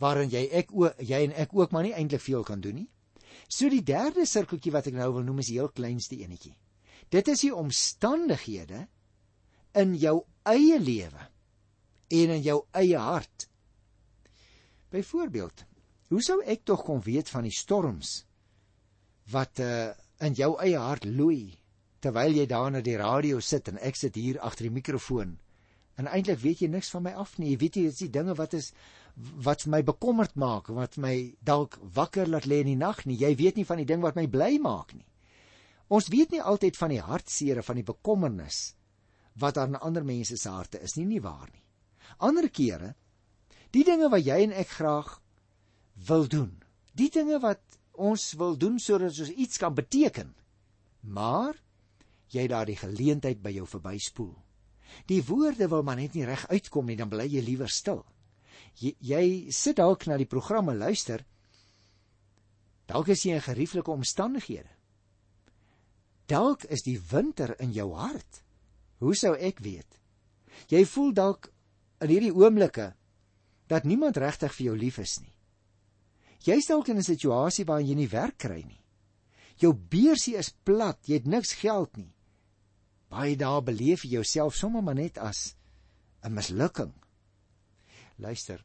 waarin 0.00 0.30
jy 0.30 0.46
ek 0.62 0.70
o, 0.72 0.86
jy 1.02 1.24
en 1.26 1.34
ek 1.42 1.50
ook 1.52 1.74
maar 1.74 1.84
nie 1.84 1.96
eintlik 1.96 2.22
veel 2.22 2.46
kan 2.46 2.62
doen 2.62 2.84
nie. 2.84 2.88
So 3.50 3.68
die 3.72 3.82
derde 3.82 4.26
sirkeltjie 4.28 4.72
wat 4.72 4.86
ek 4.90 4.96
nou 4.98 5.10
wil 5.16 5.26
noem 5.26 5.42
is 5.42 5.50
die 5.50 5.58
heel 5.58 5.72
kleinste 5.74 6.18
enetjie. 6.22 6.54
Dit 7.10 7.28
is 7.32 7.42
die 7.42 7.54
omstandighede 7.54 8.84
in 9.80 9.96
jou 9.98 10.20
eie 10.46 10.78
lewe 10.78 11.26
en 12.10 12.34
in 12.36 12.44
jou 12.44 12.60
eie 12.78 12.98
hart. 12.98 13.48
Byvoorbeeld, 14.94 15.64
hoe 16.10 16.22
sou 16.22 16.40
ek 16.42 16.62
tog 16.66 16.84
kon 16.86 17.02
weet 17.02 17.30
van 17.30 17.46
die 17.46 17.54
storms 17.54 18.20
wat 19.30 19.62
uh, 19.62 19.90
in 20.22 20.34
jou 20.38 20.56
eie 20.62 20.78
hart 20.78 21.06
loei 21.06 21.56
terwyl 22.02 22.34
jy 22.34 22.46
daar 22.50 22.70
na 22.74 22.80
die 22.82 22.96
radio 22.98 23.38
sit 23.44 23.68
en 23.70 23.78
ek 23.82 23.98
sit 23.98 24.16
hier 24.18 24.40
agter 24.42 24.66
die 24.66 24.74
mikrofoon 24.74 25.36
en 26.00 26.08
eintlik 26.08 26.40
weet 26.42 26.62
jy 26.64 26.70
niks 26.72 26.90
van 26.94 27.04
my 27.04 27.12
af 27.18 27.36
nie. 27.38 27.52
Jy 27.52 27.58
weet 27.60 27.76
jy 27.76 27.82
dis 27.90 28.02
die 28.06 28.12
dinge 28.14 28.34
wat 28.38 28.54
is 28.56 28.70
wat 29.16 29.66
my 29.66 29.82
bekommerd 29.86 30.34
maak, 30.34 30.70
wat 30.74 30.96
my 30.96 31.14
dalk 31.40 31.78
wakker 31.94 32.28
laat 32.28 32.46
lê 32.46 32.60
in 32.64 32.72
die 32.72 32.80
nag 32.80 33.04
nie. 33.06 33.18
Jy 33.20 33.34
weet 33.36 33.56
nie 33.56 33.66
van 33.68 33.80
die 33.82 33.88
ding 33.88 34.02
wat 34.02 34.16
my 34.16 34.26
bly 34.30 34.58
maak 34.62 34.94
nie. 34.94 35.06
Ons 35.90 36.08
weet 36.12 36.30
nie 36.30 36.42
altyd 36.42 36.76
van 36.78 36.92
die 36.94 37.02
hartseer 37.02 37.62
van 37.66 37.80
die 37.80 37.86
bekommernis 37.86 38.74
wat 39.40 39.56
daar 39.56 39.70
in 39.70 39.78
ander 39.78 40.04
mense 40.04 40.36
se 40.36 40.50
harte 40.50 40.80
is 40.82 40.96
nie, 40.96 41.06
nie 41.06 41.22
waar 41.22 41.48
nie. 41.50 41.62
Ander 42.18 42.48
kere 42.50 42.94
die 43.74 43.84
dinge 43.86 44.10
wat 44.10 44.24
jy 44.26 44.40
en 44.44 44.54
ek 44.54 44.74
graag 44.78 45.16
wil 46.08 46.26
doen. 46.28 46.52
Die 46.94 47.10
dinge 47.10 47.38
wat 47.42 47.62
ons 48.00 48.32
wil 48.38 48.56
doen 48.58 48.78
sodat 48.78 49.18
ons 49.18 49.30
iets 49.30 49.58
kan 49.58 49.74
beteken. 49.74 50.34
Maar 51.00 51.58
jy 52.30 52.46
daar 52.50 52.66
die 52.66 52.78
geleentheid 52.78 53.42
by 53.42 53.52
jou 53.54 53.66
verbyspoel. 53.66 54.34
Die 55.06 55.22
woorde 55.26 55.68
wil 55.70 55.84
maar 55.86 55.98
net 56.00 56.14
nie 56.14 56.26
reg 56.26 56.46
uitkom 56.50 56.90
nie, 56.90 56.98
dan 56.98 57.10
bly 57.10 57.26
jy 57.30 57.42
liewer 57.46 57.70
stil. 57.70 58.02
Jy, 58.78 58.94
jy 59.00 59.50
sit 59.50 59.76
dalk 59.76 60.06
na 60.06 60.16
die 60.16 60.28
programme 60.28 60.74
luister. 60.74 61.24
Dalk 62.86 63.08
is 63.08 63.24
jy 63.24 63.34
in 63.34 63.44
gerieflike 63.44 63.90
omstandighede. 63.90 64.70
Dalk 66.30 66.64
is 66.70 66.82
die 66.86 66.98
winter 67.10 67.56
in 67.58 67.72
jou 67.74 67.90
hart. 67.94 68.42
Hoe 68.98 69.14
sou 69.14 69.34
ek 69.34 69.60
weet? 69.64 69.98
Jy 70.70 70.84
voel 70.86 71.12
dalk 71.16 71.50
in 72.00 72.12
hierdie 72.12 72.34
oomblikke 72.34 72.92
dat 73.70 73.86
niemand 73.86 74.18
regtig 74.18 74.54
vir 74.56 74.66
jou 74.70 74.76
lief 74.76 74.98
is 75.02 75.20
nie. 75.20 75.34
Jy's 76.46 76.66
dalk 76.66 76.88
in 76.88 76.96
'n 76.96 77.02
situasie 77.02 77.64
waar 77.64 77.80
jy 77.80 77.94
nie 77.94 78.08
werk 78.08 78.38
kry 78.38 78.62
nie. 78.62 78.82
Jou 79.58 79.74
beursie 79.74 80.36
is 80.36 80.50
plat, 80.64 80.98
jy 81.06 81.14
het 81.14 81.26
niks 81.26 81.52
geld 81.52 81.96
nie. 81.96 82.14
Baie 83.10 83.36
dae 83.36 83.60
beleef 83.60 84.04
jy 84.04 84.10
jouself 84.10 84.54
sommer 84.54 84.82
maar 84.82 84.94
net 84.94 85.18
as 85.18 85.54
'n 86.24 86.34
mislukking. 86.34 86.94
Luister. 88.20 88.60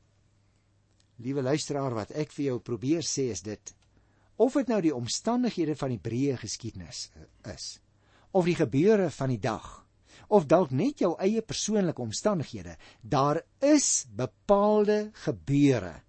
Liewe 1.23 1.41
luisteraar, 1.41 1.95
wat 1.95 2.11
ek 2.11 2.33
vir 2.35 2.49
jou 2.49 2.59
probeer 2.59 3.05
sê 3.07 3.29
is 3.31 3.43
dit: 3.45 3.75
of 4.35 4.55
dit 4.59 4.67
nou 4.67 4.81
die 4.83 4.95
omstandighede 4.95 5.75
van 5.79 5.93
die 5.93 6.01
breë 6.01 6.35
geskiedenis 6.41 7.07
is, 7.51 7.67
of 8.35 8.47
die 8.49 8.57
gebeure 8.57 9.09
van 9.15 9.31
die 9.31 9.39
dag, 9.39 9.67
of 10.27 10.47
dalk 10.51 10.73
net 10.75 11.03
jou 11.03 11.13
eie 11.21 11.43
persoonlike 11.45 12.01
omstandighede. 12.01 12.75
Daar 13.01 13.41
is 13.63 14.05
bepaalde 14.11 15.11
gebeure 15.25 16.01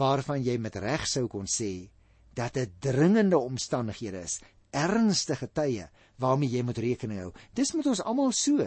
waarvan 0.00 0.40
jy 0.42 0.56
met 0.58 0.78
reg 0.80 1.04
sou 1.06 1.26
kon 1.28 1.46
sê 1.46 1.90
dat 2.34 2.56
dit 2.56 2.70
dringende 2.80 3.38
omstandighede 3.38 4.22
is, 4.24 4.38
ernstige 4.72 5.50
tye 5.52 5.90
waarmee 6.22 6.48
jy 6.48 6.62
moet 6.64 6.80
rekening 6.80 7.20
hou. 7.20 7.32
Dis 7.54 7.74
met 7.76 7.86
ons 7.86 8.00
almal 8.00 8.32
so. 8.32 8.64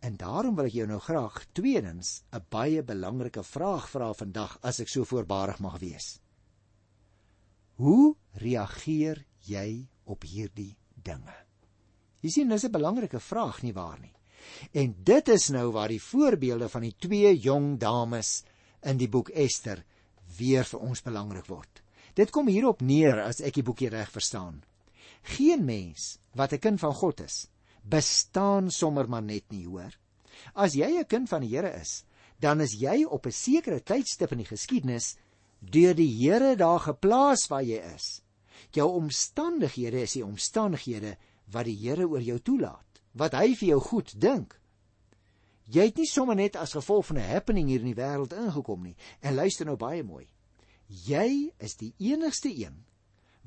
En 0.00 0.16
daarom 0.16 0.54
wil 0.56 0.68
ek 0.68 0.76
jou 0.76 0.86
nou 0.86 1.00
graag 1.00 1.46
tweedens 1.52 2.22
'n 2.32 2.44
baie 2.48 2.82
belangrike 2.82 3.42
vraag 3.42 3.88
vra 3.90 4.12
vandag 4.12 4.58
as 4.62 4.80
ek 4.80 4.88
so 4.88 5.04
voorbarig 5.04 5.58
mag 5.58 5.78
wees. 5.78 6.20
Hoe 7.76 8.16
reageer 8.32 9.24
jy 9.40 9.88
op 10.04 10.22
hierdie 10.22 10.76
dinge? 10.94 11.34
Jy 12.20 12.30
sien, 12.30 12.48
dis 12.48 12.64
'n 12.64 12.72
belangrike 12.72 13.20
vraag 13.20 13.62
nie 13.62 13.72
waar 13.72 13.98
nie. 14.00 14.14
En 14.72 14.94
dit 15.04 15.28
is 15.28 15.48
nou 15.48 15.72
waar 15.72 15.88
die 15.88 16.02
voorbeelde 16.02 16.68
van 16.68 16.82
die 16.82 16.94
twee 16.98 17.38
jong 17.38 17.78
dames 17.78 18.44
in 18.82 18.96
die 18.96 19.08
boek 19.08 19.28
Ester 19.28 19.84
weer 20.38 20.64
vir 20.64 20.80
ons 20.80 21.02
belangrik 21.02 21.46
word. 21.46 21.82
Dit 22.14 22.30
kom 22.30 22.48
hierop 22.48 22.80
neer 22.80 23.20
as 23.22 23.40
ek 23.40 23.54
die 23.54 23.66
boekie 23.66 23.90
reg 23.92 24.10
verstaan. 24.10 24.62
Geen 25.36 25.64
mens 25.64 26.18
wat 26.32 26.52
'n 26.52 26.58
kind 26.58 26.80
van 26.80 26.94
God 26.94 27.20
is, 27.20 27.48
bestaan 27.88 28.70
sommer 28.70 29.08
maar 29.08 29.22
net 29.22 29.44
nie, 29.50 29.66
hoor. 29.66 29.94
As 30.54 30.74
jy 30.74 30.98
'n 30.98 31.06
kind 31.06 31.28
van 31.28 31.40
die 31.40 31.54
Here 31.54 31.72
is, 31.80 32.04
dan 32.40 32.60
is 32.60 32.74
jy 32.74 33.04
op 33.04 33.26
'n 33.26 33.32
sekere 33.32 33.80
tydstip 33.80 34.32
in 34.32 34.38
die 34.38 34.52
geskiedenis 34.52 35.16
deur 35.60 35.94
die 35.94 36.10
Here 36.10 36.56
daar 36.56 36.80
geplaas 36.80 37.48
waar 37.48 37.62
jy 37.62 37.80
is. 37.94 38.22
Jou 38.70 38.90
omstandighede 38.90 40.02
is 40.02 40.12
die 40.12 40.24
omstandighede 40.24 41.16
wat 41.52 41.64
die 41.64 41.76
Here 41.76 42.06
oor 42.08 42.20
jou 42.20 42.38
toelaat, 42.38 43.00
wat 43.12 43.32
hy 43.32 43.54
vir 43.54 43.68
jou 43.68 43.80
goed 43.80 44.20
dink. 44.20 44.60
Jy 45.66 45.84
het 45.84 45.96
nie 45.96 46.06
sommer 46.06 46.36
net 46.36 46.56
as 46.56 46.72
gevolg 46.72 47.06
van 47.06 47.18
'n 47.18 47.30
happening 47.30 47.68
hier 47.68 47.80
in 47.80 47.94
die 47.94 48.02
wêreld 48.02 48.32
ingekom 48.32 48.82
nie. 48.82 48.96
En 49.20 49.34
luister 49.34 49.66
nou 49.66 49.76
baie 49.76 50.02
mooi. 50.02 50.26
Jy 50.86 51.52
is 51.58 51.76
die 51.76 51.94
enigste 51.98 52.48
een 52.48 52.84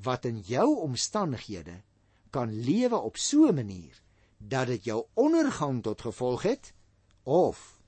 wat 0.04 0.26
in 0.26 0.40
jou 0.40 0.80
omstandighede 0.80 1.82
kan 2.30 2.52
lewe 2.52 2.98
op 2.98 3.18
so 3.18 3.48
'n 3.48 3.56
manier 3.56 4.02
dat 4.40 4.68
dit 4.72 4.84
jou 4.88 5.04
ondergang 5.20 5.84
tot 5.84 6.02
gevolg 6.02 6.48
het 6.48 6.74
of 7.24 7.82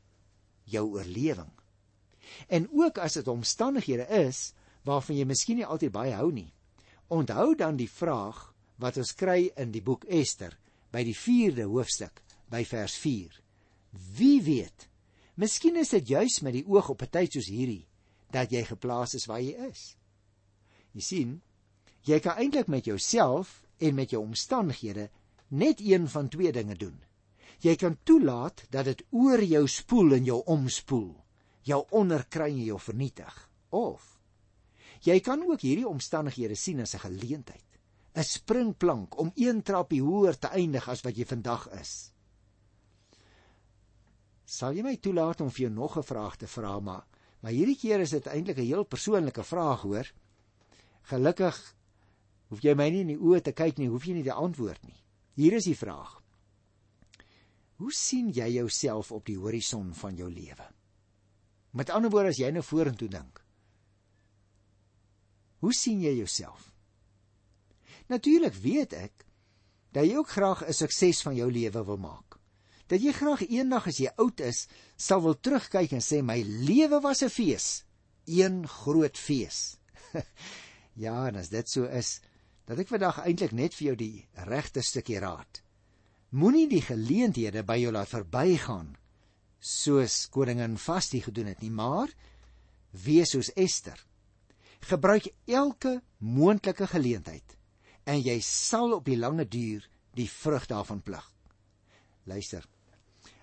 jou 0.64 0.86
oorlewing. 0.92 1.52
En 2.48 2.68
ook 2.72 2.98
as 2.98 3.14
dit 3.20 3.28
omstandighede 3.28 4.08
is 4.08 4.52
waarvan 4.84 5.18
jy 5.18 5.26
miskien 5.26 5.62
nie 5.62 5.66
altyd 5.66 5.94
baie 5.96 6.14
hou 6.16 6.32
nie. 6.32 6.52
Onthou 7.08 7.56
dan 7.56 7.80
die 7.80 7.90
vraag 7.90 8.52
wat 8.82 8.98
ons 8.98 9.14
kry 9.16 9.52
in 9.60 9.72
die 9.72 9.84
boek 9.84 10.06
Ester 10.10 10.58
by 10.92 11.04
die 11.08 11.16
4de 11.16 11.68
hoofstuk 11.70 12.22
by 12.52 12.64
vers 12.68 12.96
4. 13.00 13.36
Wie 14.18 14.42
weet? 14.44 14.88
Miskien 15.40 15.78
is 15.80 15.94
dit 15.96 16.08
juis 16.08 16.42
met 16.44 16.56
die 16.58 16.66
oog 16.68 16.90
op 16.90 17.02
'n 17.02 17.12
tyd 17.12 17.32
soos 17.34 17.48
hierdie 17.48 17.88
dat 18.32 18.52
jy 18.52 18.64
geplaas 18.64 19.14
is 19.14 19.26
waar 19.26 19.42
jy 19.42 19.56
is. 19.70 19.96
Jy 20.92 21.02
sien, 21.02 21.42
jy 22.04 22.20
kan 22.20 22.38
eintlik 22.38 22.68
met 22.68 22.86
jouself 22.86 23.62
en 23.78 23.96
met 23.96 24.10
jou 24.10 24.22
omstandighede 24.22 25.10
net 25.52 25.82
een 25.84 26.08
van 26.08 26.30
twee 26.32 26.52
dinge 26.52 26.76
doen. 26.76 26.96
Jy 27.62 27.76
kan 27.76 27.98
toelaat 28.04 28.64
dat 28.70 28.86
dit 28.86 29.04
oor 29.12 29.44
jou 29.44 29.68
spoel 29.68 30.16
en 30.18 30.26
jou 30.26 30.40
omspoel, 30.46 31.12
jou 31.68 31.84
onderkry 31.90 32.50
en 32.50 32.64
jou 32.64 32.80
vernietig. 32.80 33.36
Of 33.70 34.08
jy 35.02 35.20
kan 35.20 35.42
ook 35.42 35.64
hierdie 35.66 35.88
omstandighede 35.88 36.56
sien 36.56 36.82
as 36.82 36.96
'n 36.96 37.06
geleentheid 37.06 37.72
'n 38.14 38.24
springplank 38.24 39.18
om 39.18 39.32
een 39.36 39.62
trappie 39.64 40.02
hoër 40.02 40.38
te 40.38 40.48
eindig 40.48 40.90
as 40.90 41.02
wat 41.02 41.18
jy 41.18 41.26
vandag 41.26 41.70
is. 41.80 42.12
Sal 44.46 44.74
jy 44.74 44.84
my 44.84 44.98
toelaat 44.98 45.42
om 45.42 45.50
vir 45.50 45.62
jou 45.62 45.74
nog 45.74 45.98
'n 45.98 46.04
vraag 46.04 46.36
te 46.38 46.48
vra 46.48 46.80
maar 46.80 47.06
maar 47.42 47.52
hierdie 47.52 47.78
keer 47.78 48.00
is 48.00 48.10
dit 48.10 48.28
eintlik 48.28 48.58
'n 48.58 48.66
heel 48.66 48.84
persoonlike 48.84 49.44
vraag 49.44 49.82
hoor. 49.82 50.12
Gelukkig 51.02 51.76
hoef 52.50 52.62
jy 52.62 52.74
my 52.76 52.90
nie 52.90 53.02
in 53.02 53.08
die 53.08 53.18
oë 53.18 53.42
te 53.42 53.52
kyk 53.52 53.78
nie, 53.78 53.88
hoef 53.88 54.06
jy 54.06 54.14
nie 54.14 54.24
te 54.24 54.34
antwoord 54.34 54.84
nie. 54.84 55.02
Hier 55.40 55.54
is 55.54 55.68
die 55.70 55.78
vraag. 55.78 56.18
Hoe 57.82 57.92
sien 57.96 58.30
jy 58.36 58.48
jouself 58.58 59.12
op 59.12 59.26
die 59.26 59.38
horison 59.40 59.94
van 59.98 60.16
jou 60.16 60.30
lewe? 60.30 60.68
Met 61.72 61.90
ander 61.90 62.12
woorde 62.12 62.34
as 62.34 62.42
jy 62.42 62.52
nou 62.52 62.64
vorentoe 62.66 63.08
dink. 63.10 63.40
Hoe 65.62 65.74
sien 65.74 66.02
jy 66.04 66.14
jouself? 66.18 66.72
Natuurlik 68.12 68.58
weet 68.60 68.94
ek 68.98 69.26
dat 69.96 70.08
jy 70.08 70.18
ook 70.20 70.30
graag 70.30 70.64
'n 70.68 70.74
sukses 70.74 71.22
van 71.22 71.36
jou 71.36 71.52
lewe 71.52 71.84
wil 71.86 71.98
maak. 71.98 72.40
Dat 72.88 73.02
jy 73.02 73.12
graag 73.12 73.48
eendag 73.48 73.88
as 73.88 73.98
jy 73.98 74.12
oud 74.18 74.40
is, 74.40 74.68
sal 74.98 75.22
wil 75.22 75.40
terugkyk 75.40 75.92
en 75.92 76.02
sê 76.02 76.22
my 76.24 76.42
lewe 76.42 77.00
was 77.02 77.24
'n 77.24 77.30
fees, 77.30 77.84
een 78.26 78.68
groot 78.68 79.18
fees. 79.18 79.78
ja, 81.06 81.28
en 81.28 81.36
as 81.36 81.50
dit 81.50 81.70
so 81.70 81.84
is, 81.86 82.20
dat 82.70 82.80
ek 82.80 82.92
vandag 82.92 83.22
eintlik 83.26 83.54
net 83.58 83.76
vir 83.78 83.92
jou 83.92 83.96
die 84.00 84.28
regte 84.48 84.84
stukkie 84.86 85.20
raad. 85.20 85.62
Moenie 86.32 86.68
die 86.72 86.84
geleenthede 86.84 87.64
by 87.68 87.78
jou 87.82 87.92
laat 87.92 88.12
verbygaan 88.12 88.94
soos 89.62 90.26
koningin 90.34 90.78
Vasti 90.80 91.22
gedoen 91.22 91.52
het 91.52 91.62
nie, 91.62 91.72
maar 91.72 92.10
wees 92.92 93.34
soos 93.36 93.52
Ester. 93.60 94.00
Gebruik 94.88 95.28
elke 95.46 96.00
moontlike 96.18 96.88
geleentheid 96.90 97.58
en 98.10 98.22
jy 98.24 98.40
sal 98.42 98.96
op 98.98 99.06
die 99.06 99.20
lange 99.20 99.46
duur 99.46 99.86
die 100.18 100.30
vrug 100.30 100.66
daarvan 100.68 101.04
pluk. 101.06 101.28
Luister. 102.26 102.66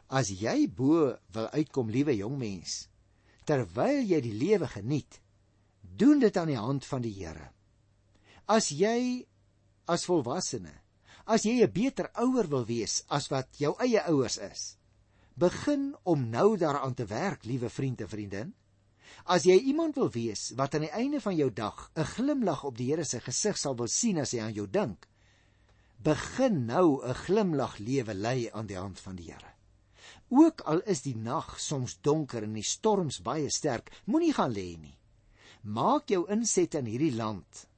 As 0.08 0.30
jy 0.32 0.66
bo 0.72 1.12
wil 1.34 1.48
uitkom, 1.52 1.90
liewe 1.92 2.14
jong 2.16 2.38
mens, 2.40 2.86
terwyl 3.44 4.00
jy 4.00 4.20
die 4.24 4.34
lewe 4.34 4.68
geniet, 4.72 5.20
doen 5.82 6.20
dit 6.22 6.36
aan 6.36 6.48
die 6.48 6.58
hand 6.58 6.86
van 6.88 7.04
die 7.04 7.12
Here. 7.12 7.50
As 8.48 8.70
jy 8.72 9.26
as 9.92 10.06
volwassene, 10.08 10.72
as 11.28 11.44
jy 11.44 11.60
'n 11.60 11.72
beter 11.72 12.08
ouer 12.16 12.46
wil 12.48 12.64
wees 12.64 13.04
as 13.12 13.28
wat 13.28 13.60
jou 13.60 13.74
eie 13.76 14.00
ouers 14.08 14.38
is, 14.38 14.62
begin 15.36 15.94
om 16.04 16.30
nou 16.30 16.56
daaraan 16.56 16.94
te 16.94 17.04
werk, 17.04 17.44
liewe 17.44 17.68
vriend 17.68 18.00
en 18.00 18.08
vriendin. 18.08 18.54
As 19.24 19.44
jy 19.44 19.58
iemand 19.68 20.00
wil 20.00 20.08
wees 20.10 20.54
wat 20.56 20.74
aan 20.74 20.86
die 20.86 20.96
einde 20.96 21.20
van 21.20 21.36
jou 21.36 21.50
dag 21.52 21.90
'n 21.94 22.08
glimlag 22.14 22.64
op 22.64 22.76
die 22.76 22.88
Here 22.88 23.04
se 23.04 23.20
gesig 23.20 23.58
sal 23.58 23.76
wil 23.76 23.88
sien 23.88 24.18
as 24.18 24.32
hy 24.32 24.40
aan 24.40 24.54
jou 24.54 24.66
dink, 24.66 25.06
begin 26.02 26.66
nou 26.66 27.04
'n 27.04 27.14
glimlag 27.14 27.78
lewe 27.78 28.14
lei 28.14 28.50
aan 28.50 28.66
die 28.66 28.80
hand 28.80 29.00
van 29.00 29.16
die 29.16 29.30
Here. 29.30 29.52
Ook 30.30 30.60
al 30.60 30.80
is 30.80 31.02
die 31.02 31.16
nag 31.16 31.60
soms 31.60 31.98
donker 32.00 32.42
en 32.42 32.54
die 32.54 32.62
storms 32.62 33.20
baie 33.20 33.50
sterk, 33.50 33.92
moenie 34.06 34.32
gaan 34.32 34.52
lê 34.52 34.78
nie. 34.78 34.98
Maak 35.62 36.08
jou 36.08 36.24
inset 36.30 36.74
in 36.74 36.86
hierdie 36.86 37.14
land. 37.14 37.68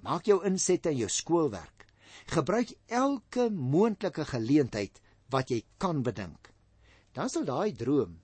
Maak 0.00 0.28
jou 0.28 0.40
inset 0.48 0.86
in 0.88 1.02
jou 1.02 1.10
skoolwerk. 1.12 1.86
Gebruik 2.30 2.72
elke 2.88 3.48
moontlike 3.50 4.24
geleentheid 4.28 5.00
wat 5.30 5.50
jy 5.52 5.62
kan 5.78 6.02
bedink. 6.02 6.50
Dan 7.12 7.28
sal 7.28 7.44
daai 7.44 7.72
droom 7.76 8.18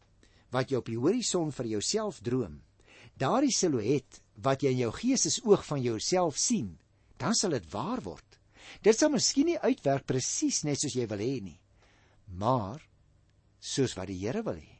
wat 0.54 0.71
jy 0.71 0.78
op 0.78 0.88
die 0.88 0.99
horison 1.00 1.50
vir 1.52 1.66
jouself 1.75 2.21
droom, 2.25 2.61
daardie 3.18 3.52
silhouet 3.52 4.21
wat 4.45 4.62
jy 4.62 4.73
in 4.76 4.85
jou 4.85 4.92
geestesoog 4.95 5.64
van 5.66 5.83
jouself 5.83 6.38
sien, 6.40 6.76
dan 7.21 7.35
sal 7.35 7.56
dit 7.56 7.66
waar 7.73 8.00
word. 8.04 8.38
Dit 8.83 8.99
sal 8.99 9.12
miskien 9.12 9.50
nie 9.50 9.59
uitwerk 9.59 10.06
presies 10.09 10.62
net 10.64 10.80
soos 10.80 10.97
jy 10.97 11.06
wil 11.11 11.23
hê 11.23 11.35
nie, 11.42 11.59
maar 12.38 12.80
soos 13.61 13.97
wat 13.99 14.09
die 14.11 14.18
Here 14.23 14.42
wil 14.47 14.59
hê. 14.59 14.73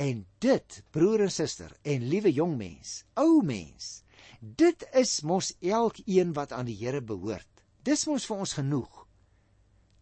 En 0.00 0.22
dit, 0.40 0.78
broer 0.92 1.26
en 1.26 1.32
suster 1.32 1.72
en 1.84 2.06
liewe 2.08 2.32
jong 2.32 2.54
mens, 2.56 3.02
ou 3.20 3.42
mens, 3.44 4.02
dit 4.42 4.84
is 4.98 5.20
mos 5.22 5.52
elkeen 5.60 6.32
wat 6.34 6.52
aan 6.52 6.66
die 6.66 6.76
Here 6.76 7.00
behoort. 7.00 7.48
Dis 7.86 8.06
mos 8.10 8.26
vir 8.26 8.42
ons 8.42 8.56
genoeg. 8.58 9.06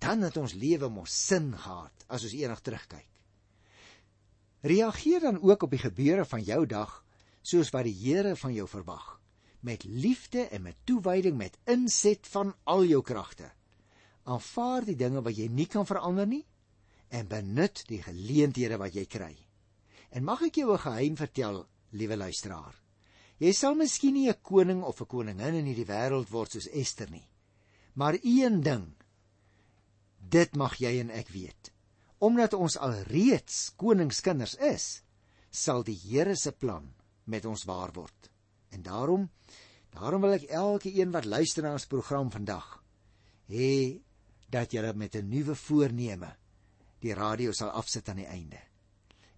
Dan 0.01 0.25
het 0.25 0.37
ons 0.41 0.57
lewe 0.57 0.89
mos 0.89 1.13
sin 1.13 1.53
gehad 1.53 2.07
as 2.09 2.25
ons 2.25 2.35
eendag 2.35 2.63
terugkyk. 2.65 3.07
Reageer 4.65 5.21
dan 5.21 5.41
ook 5.41 5.63
op 5.63 5.73
die 5.73 5.81
gebeure 5.81 6.25
van 6.25 6.43
jou 6.45 6.65
dag 6.67 7.05
soos 7.43 7.73
wat 7.73 7.85
die 7.85 7.97
Here 7.97 8.35
van 8.37 8.53
jou 8.53 8.67
verwag, 8.69 9.21
met 9.61 9.85
liefde 9.85 10.49
en 10.49 10.63
met 10.63 10.77
toewyding 10.85 11.37
met 11.37 11.57
inset 11.69 12.26
van 12.33 12.55
al 12.65 12.85
jou 12.89 13.03
kragte. 13.05 13.53
Aanvaar 14.25 14.85
die 14.89 14.97
dinge 14.97 15.23
wat 15.25 15.37
jy 15.37 15.49
nie 15.49 15.69
kan 15.69 15.89
verander 15.89 16.29
nie 16.29 16.47
en 17.09 17.29
benut 17.29 17.85
die 17.89 18.03
geleenthede 18.05 18.76
wat 18.81 18.97
jy 18.97 19.05
kry. 19.05 19.35
En 20.11 20.25
mag 20.25 20.43
ek 20.49 20.61
jou 20.61 20.73
'n 20.73 20.79
geheim 20.79 21.17
vertel, 21.17 21.67
liewe 21.91 22.17
luisteraar? 22.17 22.81
Jy 23.41 23.53
sal 23.57 23.75
miskien 23.75 24.15
nie 24.15 24.29
'n 24.29 24.43
koning 24.43 24.83
of 24.85 25.00
'n 25.00 25.07
koningin 25.07 25.55
in 25.55 25.67
hierdie 25.67 25.89
wêreld 25.89 26.29
word 26.31 26.53
soos 26.53 26.69
Ester 26.69 27.11
nie. 27.11 27.29
Maar 27.95 28.19
een 28.23 28.61
ding, 28.61 28.95
dit 30.19 30.57
mag 30.57 30.76
jy 30.76 31.00
en 31.00 31.11
ek 31.11 31.29
weet. 31.29 31.73
Omdat 32.19 32.55
ons 32.55 32.76
alreeds 32.76 33.73
koningskinders 33.76 34.55
is, 34.55 35.03
sal 35.50 35.83
die 35.83 35.97
Here 35.97 36.37
se 36.37 36.53
plan 36.53 36.93
met 37.25 37.45
ons 37.45 37.65
waar 37.65 37.93
word. 37.93 38.31
En 38.71 38.83
daarom 38.83 39.31
daarom 39.91 40.21
wil 40.21 40.33
ek 40.33 40.43
elke 40.43 40.93
een 40.95 41.11
wat 41.11 41.25
luister 41.25 41.63
na 41.63 41.73
ons 41.73 41.87
program 41.87 42.31
vandag 42.31 42.85
hê 43.50 44.00
dat 44.50 44.73
jy 44.73 44.93
met 44.95 45.17
'n 45.17 45.29
nuwe 45.29 45.55
voorneme 45.55 46.37
die 47.00 47.15
radio 47.15 47.53
sal 47.53 47.71
afsit 47.71 48.09
aan 48.09 48.17
die 48.17 48.26
einde. 48.26 48.61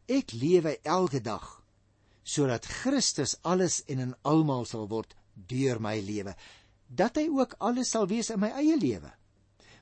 Ek 0.07 0.33
lewe 0.33 0.79
elke 0.83 1.21
dag 1.21 1.62
sodat 2.23 2.67
Christus 2.67 3.37
alles 3.43 3.83
en 3.91 4.01
in 4.07 4.15
almal 4.29 4.67
sal 4.69 4.87
word 4.91 5.15
deur 5.35 5.81
my 5.83 5.97
lewe, 6.01 6.35
dat 6.89 7.19
hy 7.19 7.27
ook 7.33 7.57
alles 7.61 7.93
sal 7.95 8.07
wees 8.11 8.31
in 8.31 8.41
my 8.43 8.53
eie 8.61 8.77
lewe. 8.79 9.11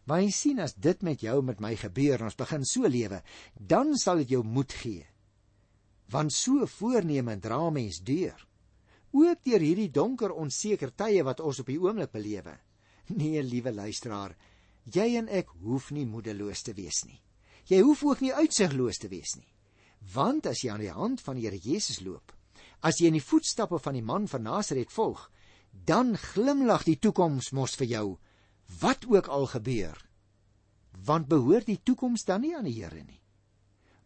Maar 0.09 0.25
jy 0.25 0.31
sien 0.35 0.61
as 0.63 0.75
dit 0.75 1.03
met 1.07 1.21
jou 1.23 1.37
met 1.45 1.61
my 1.61 1.75
gebeur 1.79 2.19
en 2.19 2.31
ons 2.31 2.39
begin 2.39 2.65
so 2.67 2.89
lewe, 2.89 3.21
dan 3.55 3.93
sal 3.99 4.23
dit 4.23 4.33
jou 4.37 4.43
moed 4.47 4.73
gee. 4.73 5.05
Want 6.11 6.35
so 6.35 6.67
voorneme 6.67 7.37
dra 7.39 7.61
mens 7.71 8.01
deur. 8.03 8.39
Ook 9.13 9.45
deur 9.47 9.63
hierdie 9.63 9.91
donker 9.91 10.33
onseker 10.33 10.95
tye 10.95 11.23
wat 11.27 11.43
ons 11.43 11.61
op 11.63 11.71
die 11.71 11.79
oomblik 11.83 12.15
belewe. 12.15 12.57
Nee 13.11 13.43
liewe 13.43 13.75
luisteraar 13.75 14.37
jy 14.91 15.17
en 15.19 15.29
ek 15.29 15.51
hoef 15.63 15.91
nie 15.95 16.07
moedeloos 16.09 16.63
te 16.67 16.73
wees 16.75 17.05
nie. 17.07 17.19
Jy 17.69 17.83
hoef 17.85 18.03
ook 18.07 18.23
nie 18.25 18.33
uitsigloos 18.35 18.99
te 18.99 19.11
wees 19.13 19.37
nie 19.37 19.51
want 20.15 20.47
as 20.47 20.65
jy 20.65 20.73
aan 20.73 20.85
die 20.85 20.95
hand 20.95 21.21
van 21.21 21.37
die 21.37 21.47
Here 21.47 21.59
Jesus 21.59 22.01
loop 22.01 22.35
as 22.81 23.01
jy 23.01 23.11
in 23.11 23.19
die 23.19 23.25
voetstappe 23.25 23.79
van 23.79 23.95
die 23.95 24.05
man 24.05 24.29
van 24.29 24.43
Nasaret 24.43 24.93
volg 24.93 25.29
dan 25.71 26.17
glimlag 26.17 26.85
die 26.89 26.99
toekoms 26.99 27.53
mos 27.53 27.77
vir 27.77 27.87
jou 27.87 28.07
wat 28.81 29.07
ook 29.07 29.29
al 29.29 29.47
gebeur 29.47 29.97
want 31.07 31.29
behoort 31.29 31.67
die 31.67 31.81
toekoms 31.83 32.25
dan 32.25 32.43
nie 32.45 32.57
aan 32.57 32.69
die 32.69 32.79
Here 32.81 33.05
nie 33.05 33.21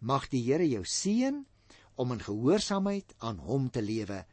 mag 0.05 0.29
die 0.29 0.43
Here 0.45 0.67
jou 0.69 0.85
seën 0.85 1.45
om 1.95 2.13
in 2.13 2.23
gehoorsaamheid 2.23 3.15
aan 3.19 3.39
hom 3.47 3.71
te 3.71 3.83
lewe 3.83 4.25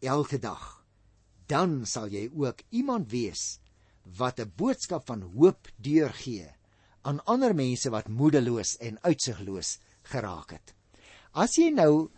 elke 0.00 0.38
dag. 0.40 0.80
Dan 1.46 1.84
sal 1.86 2.08
jy 2.08 2.28
ook 2.32 2.62
iemand 2.70 3.10
wees 3.10 3.60
wat 4.18 4.40
'n 4.40 4.52
boodskap 4.56 5.06
van 5.06 5.22
hoop 5.22 5.68
deurgee 5.76 6.48
aan 7.02 7.24
ander 7.24 7.54
mense 7.54 7.90
wat 7.90 8.08
moedeloos 8.08 8.76
en 8.76 9.02
uitsigloos 9.02 9.78
geraak 10.02 10.50
het. 10.50 10.74
As 11.32 11.54
jy 11.54 11.68
nou 11.70 12.10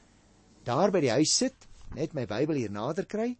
daar 0.64 0.90
by 0.92 1.02
die 1.04 1.12
huis 1.12 1.34
sit, 1.36 1.66
net 1.92 2.14
my 2.16 2.24
Bybel 2.24 2.56
hier 2.56 2.72
nader 2.72 3.04
kry, 3.04 3.34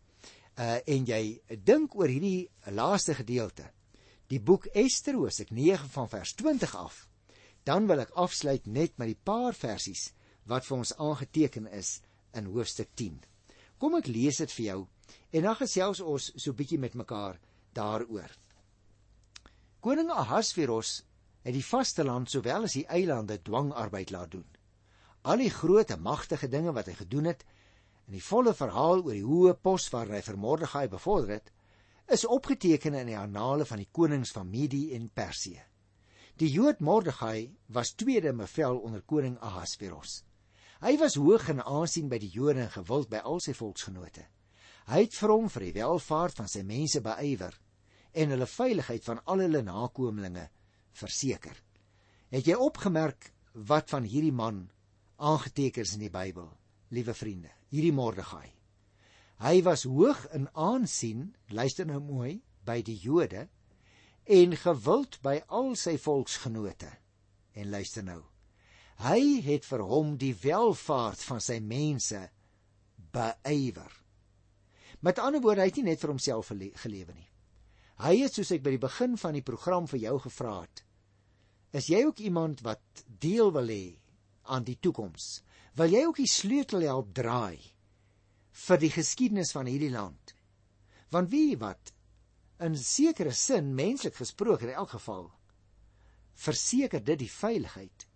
uh 0.60 0.78
en 0.84 1.06
jy 1.08 1.40
dink 1.64 1.94
oor 1.96 2.12
hierdie 2.12 2.50
laaste 2.76 3.14
gedeelte, 3.16 3.70
die 4.28 4.40
boek 4.40 4.68
Ester 4.76 5.16
hoofstuk 5.16 5.50
9 5.50 5.88
van 5.94 6.10
vers 6.12 6.34
20 6.36 6.76
af, 6.76 7.06
dan 7.64 7.88
wil 7.88 8.04
ek 8.04 8.12
afsluit 8.20 8.66
net 8.66 8.98
met 8.98 9.14
die 9.14 9.22
paar 9.24 9.56
versies 9.56 10.10
wat 10.44 10.66
vir 10.68 10.76
ons 10.76 10.92
aangeteken 10.98 11.70
is 11.72 12.02
in 12.36 12.50
hoofstuk 12.52 12.92
10. 12.96 13.22
Kom 13.80 13.96
ek 13.96 14.12
lees 14.12 14.42
dit 14.44 14.52
vir 14.52 14.66
jou 14.66 14.80
en 15.32 15.48
dan 15.48 15.56
gesels 15.56 16.04
ons 16.04 16.30
so 16.36 16.52
bietjie 16.52 16.78
met 16.78 16.94
mekaar 16.98 17.40
daaroor. 17.72 18.28
Koning 19.80 20.12
Ahasveros 20.12 21.00
het 21.42 21.56
die 21.56 21.64
vasteland 21.64 22.30
sowel 22.30 22.68
as 22.68 22.76
die 22.76 22.86
eilande 22.92 23.40
dwangarbeid 23.40 24.12
laat 24.12 24.36
doen. 24.36 24.46
Al 25.22 25.38
die 25.38 25.50
groot 25.54 25.90
en 25.94 26.02
magtige 26.02 26.48
dinge 26.50 26.72
wat 26.74 26.88
hy 26.90 26.96
gedoen 26.98 27.28
het 27.30 27.44
en 28.08 28.16
die 28.16 28.24
volle 28.26 28.54
verhaal 28.58 29.04
oor 29.04 29.14
die 29.14 29.26
hoë 29.26 29.54
pos 29.62 29.86
waar 29.94 30.10
hy 30.10 30.22
vir 30.26 30.38
Mordegai 30.44 30.88
bevorder 30.90 31.36
het, 31.36 31.52
is 32.10 32.26
opgeteken 32.26 32.96
in 32.98 33.12
die 33.12 33.18
annale 33.18 33.64
van 33.68 33.78
die 33.78 33.90
konings 33.94 34.32
van 34.34 34.50
Medi 34.50 34.88
en 34.96 35.06
Persië. 35.14 35.62
Die 36.42 36.50
Jood 36.50 36.80
Mordegai 36.80 37.52
was 37.68 37.94
tweede 37.94 38.32
bevel 38.34 38.80
onder 38.82 39.04
koning 39.06 39.38
Ahasveros. 39.38 40.24
Hy 40.82 40.96
was 40.98 41.14
hoog 41.14 41.46
in 41.52 41.62
aansien 41.62 42.08
by 42.10 42.18
die 42.18 42.32
Jode 42.34 42.64
en 42.64 42.72
gewild 42.74 43.10
by 43.12 43.22
al 43.22 43.38
sy 43.40 43.54
volksgenote. 43.54 44.24
Hy 44.90 45.04
het 45.04 45.14
vir 45.14 45.30
hom 45.30 45.46
vir 45.52 45.68
die 45.68 45.76
welfaart 45.78 46.40
van 46.40 46.50
sy 46.50 46.64
mense 46.66 47.00
beywer 47.04 47.54
en 48.12 48.34
hulle 48.34 48.48
veiligheid 48.50 49.04
van 49.06 49.22
al 49.30 49.44
hulle 49.44 49.62
nakomlinge 49.62 50.48
verseker. 50.98 51.54
Het 52.34 52.50
jy 52.50 52.58
opgemerk 52.58 53.30
wat 53.54 53.92
van 53.92 54.08
hierdie 54.08 54.34
man 54.34 54.64
aangeteken 55.22 55.86
is 55.86 55.94
in 55.96 56.02
die 56.04 56.12
Bybel, 56.12 56.48
liewe 56.90 57.14
vriende? 57.14 57.52
Hierdie 57.70 57.94
Mordegai. 57.94 58.48
Hy 59.42 59.62
was 59.66 59.86
hoog 59.88 60.26
in 60.34 60.48
aansien, 60.52 61.32
luister 61.50 61.86
nou 61.86 62.00
mooi, 62.02 62.40
by 62.66 62.82
die 62.86 62.98
Jode 62.98 63.48
en 64.30 64.54
gewild 64.54 65.18
by 65.22 65.40
al 65.50 65.72
sy 65.78 65.96
volksgenote. 65.98 66.90
En 67.58 67.70
luister 67.70 68.04
nou. 68.06 68.20
Hy 69.02 69.40
het 69.42 69.66
vir 69.66 69.82
hom 69.86 70.14
die 70.18 70.34
welfaart 70.44 71.24
van 71.26 71.42
sy 71.42 71.58
mense 71.58 72.20
beywer. 73.12 73.90
Met 75.02 75.18
ander 75.18 75.42
woorde, 75.42 75.64
hy 75.64 75.72
het 75.72 75.80
nie 75.80 75.90
net 75.90 76.02
vir 76.02 76.12
homself 76.14 76.52
gelewe 76.52 77.16
nie. 77.16 77.26
Hy 78.02 78.14
het 78.22 78.34
soos 78.34 78.52
ek 78.54 78.62
by 78.62 78.76
die 78.76 78.82
begin 78.82 79.18
van 79.18 79.34
die 79.34 79.46
program 79.46 79.88
vir 79.90 80.04
jou 80.04 80.14
gevra 80.22 80.60
het, 80.62 80.84
is 81.74 81.88
jy 81.90 82.02
ook 82.06 82.22
iemand 82.22 82.62
wat 82.66 83.02
deel 83.22 83.50
wil 83.54 83.70
hê 83.70 84.01
aan 84.44 84.64
die 84.66 84.78
toekoms? 84.80 85.42
Wil 85.78 85.94
jy 85.94 86.04
ook 86.06 86.20
die 86.20 86.30
sleutel 86.30 86.84
help 86.86 87.14
draai 87.16 87.60
vir 88.66 88.80
die 88.82 88.92
geskiedenis 88.92 89.52
van 89.56 89.70
hierdie 89.70 89.92
land? 89.92 90.34
Want 91.12 91.30
wie 91.32 91.56
wat 91.60 91.92
in 92.62 92.76
sekere 92.78 93.32
sin 93.32 93.74
menslik 93.74 94.16
gesproke 94.16 94.68
in 94.68 94.74
elk 94.74 94.94
geval 94.96 95.30
verseker 96.38 97.02
dit 97.04 97.18
die 97.24 97.30
veiligheid 97.30 98.06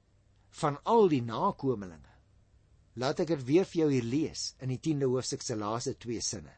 van 0.61 0.79
al 0.85 1.09
die 1.13 1.23
nakommelinge. 1.23 2.13
Laat 2.97 3.21
ek 3.25 3.35
dit 3.35 3.43
weer 3.45 3.67
vir 3.69 3.81
jou 3.83 3.89
hier 3.93 4.07
lees 4.07 4.47
in 4.65 4.73
die 4.73 4.81
10de 4.81 5.09
hoofstuk 5.11 5.43
se 5.45 5.57
laaste 5.57 5.97
twee 6.01 6.23
sinne. 6.25 6.55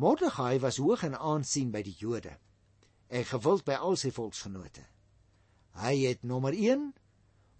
Mordegai 0.00 0.60
was 0.62 0.78
hoog 0.80 1.02
in 1.04 1.16
aansien 1.16 1.72
by 1.74 1.82
die 1.84 1.96
Jode 1.98 2.32
en 3.10 3.26
gewild 3.28 3.66
by 3.66 3.76
al 3.76 3.98
sy 4.00 4.12
volksgenote. 4.16 4.86
Hy 5.82 5.92
het 6.06 6.24
nommer 6.24 6.56
1 6.56 6.88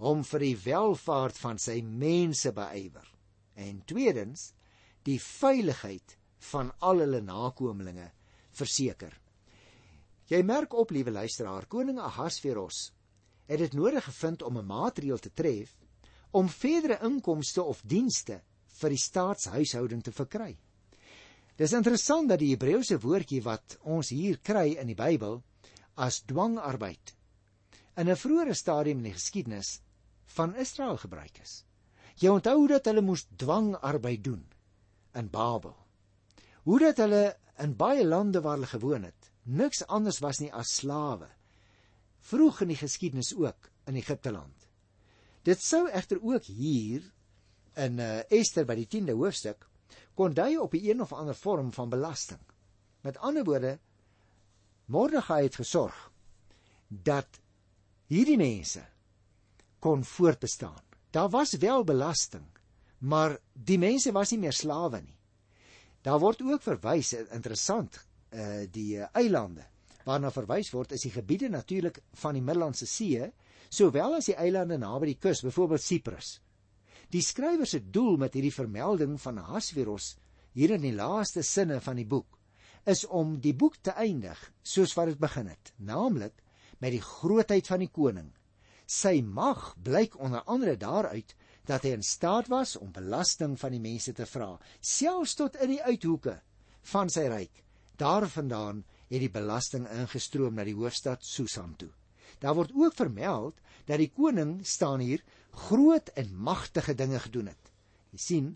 om 0.00 0.22
vir 0.24 0.44
die 0.46 0.56
welfaart 0.64 1.36
van 1.36 1.58
sy 1.60 1.80
mense 1.84 2.52
beywer 2.56 3.08
en 3.60 3.82
tweedens 3.84 4.50
die 5.04 5.18
veiligheid 5.20 6.16
van 6.50 6.70
al 6.80 7.02
hulle 7.04 7.20
nakommelinge 7.20 8.08
verseker. 8.56 9.12
Jy 10.30 10.40
merk 10.46 10.72
op, 10.78 10.92
liewe 10.94 11.12
luisteraar, 11.12 11.66
koning 11.68 11.98
Ahasveros 12.00 12.88
het 13.50 13.60
dit 13.60 13.76
nodig 13.76 14.04
gevind 14.04 14.42
om 14.46 14.58
'n 14.58 14.66
maatreel 14.66 15.18
te 15.18 15.32
tref 15.34 15.76
om 16.30 16.48
verdere 16.48 16.98
inkomste 17.02 17.62
of 17.62 17.82
dienste 17.82 18.40
vir 18.80 18.90
die 18.90 19.04
staatshuishouding 19.04 20.02
te 20.02 20.12
verkry. 20.12 20.56
Dis 21.56 21.72
interessant 21.72 22.28
dat 22.28 22.38
die 22.38 22.54
Hebreëse 22.54 23.00
woordjie 23.02 23.42
wat 23.42 23.78
ons 23.82 24.08
hier 24.08 24.38
kry 24.38 24.78
in 24.80 24.86
die 24.86 24.94
Bybel 24.94 25.42
as 25.96 26.22
dwangarbeid 26.22 27.14
in 27.96 28.08
'n 28.08 28.16
vroeëre 28.16 28.54
stadium 28.54 28.98
in 28.98 29.10
die 29.10 29.18
geskiedenis 29.18 29.80
van 30.36 30.54
Israel 30.56 30.96
gebruik 30.96 31.38
is. 31.42 31.64
Jy 32.20 32.28
onthou 32.28 32.66
dat 32.68 32.84
hulle 32.84 33.02
moes 33.02 33.26
dwangarbeid 33.36 34.24
doen 34.24 34.44
in 35.14 35.30
Babel. 35.30 35.76
Hoe 36.62 36.78
dat 36.78 36.96
hulle 37.02 37.36
in 37.58 37.76
baie 37.76 38.04
lande 38.06 38.40
waar 38.40 38.58
hulle 38.58 38.70
gewoon 38.70 39.02
het, 39.08 39.30
niks 39.42 39.86
anders 39.86 40.18
was 40.18 40.38
nie 40.38 40.52
as 40.52 40.74
slawe 40.82 41.28
vroeg 42.20 42.60
in 42.64 42.72
die 42.74 42.80
geskiedenis 42.80 43.32
ook 43.36 43.70
in 43.88 43.96
Egipte 43.96 44.32
land. 44.32 44.68
Dit 45.42 45.62
sou 45.64 45.86
egter 45.88 46.20
ook 46.22 46.44
hier 46.44 47.06
in 47.80 47.98
uh, 47.98 48.20
Ester 48.28 48.66
by 48.68 48.76
die 48.76 48.88
10de 48.92 49.16
hoofstuk 49.16 49.66
kon 50.18 50.34
dui 50.36 50.58
op 50.60 50.74
'n 50.74 50.84
een 50.84 51.00
of 51.00 51.12
ander 51.12 51.34
vorm 51.34 51.72
van 51.72 51.88
belasting. 51.88 52.40
Met 53.00 53.18
ander 53.18 53.44
woorde 53.44 53.78
Mordegai 54.84 55.42
het 55.42 55.54
gesorg 55.54 56.10
dat 56.88 57.40
hierdie 58.06 58.36
mense 58.36 58.84
kon 59.80 60.04
voortbestaan. 60.04 60.78
Daar 61.10 61.30
was 61.32 61.56
wel 61.58 61.84
belasting, 61.84 62.46
maar 62.98 63.38
die 63.52 63.78
mense 63.78 64.12
was 64.12 64.30
nie 64.30 64.38
meer 64.44 64.54
slawe 64.54 65.00
nie. 65.02 65.16
Daar 66.02 66.20
word 66.22 66.42
ook 66.42 66.62
verwys 66.62 67.12
interessant 67.12 67.98
uh 68.30 68.62
die 68.70 69.00
uh, 69.00 69.08
eilande 69.18 69.64
waarna 70.06 70.30
verwys 70.32 70.70
word 70.72 70.94
is 70.96 71.04
die 71.04 71.12
gebiede 71.12 71.50
natuurlik 71.50 72.00
van 72.22 72.36
die 72.36 72.42
Middellandse 72.44 72.86
See, 72.88 73.26
sowel 73.70 74.16
as 74.16 74.30
die 74.30 74.36
eilande 74.38 74.78
naby 74.80 75.12
die 75.12 75.18
kus, 75.20 75.42
byvoorbeeld 75.44 75.84
Siprus. 75.84 76.38
Die 77.10 77.22
skrywer 77.22 77.66
se 77.66 77.82
doel 77.90 78.16
met 78.22 78.34
hierdie 78.34 78.54
vermelding 78.54 79.16
van 79.20 79.40
Ahasveros 79.42 80.14
hier 80.54 80.74
in 80.74 80.84
die 80.86 80.94
laaste 80.94 81.42
sinne 81.46 81.80
van 81.82 81.98
die 81.98 82.06
boek 82.06 82.38
is 82.88 83.04
om 83.04 83.36
die 83.42 83.54
boek 83.54 83.76
te 83.84 83.92
eindig 84.00 84.38
soos 84.64 84.94
wat 84.96 85.10
dit 85.12 85.18
begin 85.20 85.50
het, 85.50 85.72
naamlik 85.76 86.38
met 86.80 86.94
die 86.94 87.02
grootheid 87.04 87.66
van 87.68 87.82
die 87.84 87.90
koning. 87.92 88.30
Sy 88.90 89.20
mag 89.22 89.76
blyk 89.86 90.16
onder 90.18 90.42
andere 90.50 90.74
daaruit 90.76 91.34
dat 91.68 91.84
hy 91.86 91.92
in 91.94 92.02
staat 92.02 92.48
was 92.50 92.74
om 92.76 92.90
belasting 92.90 93.54
van 93.60 93.74
die 93.76 93.82
mense 93.82 94.12
te 94.18 94.26
vra, 94.26 94.56
selfs 94.82 95.36
tot 95.38 95.58
in 95.62 95.76
die 95.76 95.82
uithoeke 95.84 96.40
van 96.92 97.12
sy 97.12 97.28
ryk. 97.30 97.62
Daarvandaan 98.02 98.82
het 99.10 99.22
die 99.22 99.30
belasting 99.30 99.86
ingestroom 99.94 100.58
na 100.58 100.64
die 100.66 100.74
hoofstad 100.74 101.22
Susan 101.26 101.76
toe. 101.78 101.92
Daar 102.42 102.56
word 102.58 102.74
ook 102.74 102.96
vermeld 102.98 103.60
dat 103.86 104.02
die 104.02 104.10
koning 104.10 104.58
staan 104.66 105.04
hier 105.04 105.22
groot 105.68 106.10
en 106.18 106.34
magtige 106.34 106.96
dinge 106.98 107.20
gedoen 107.22 107.52
het. 107.52 107.72
Jy 108.10 108.18
sien, 108.18 108.50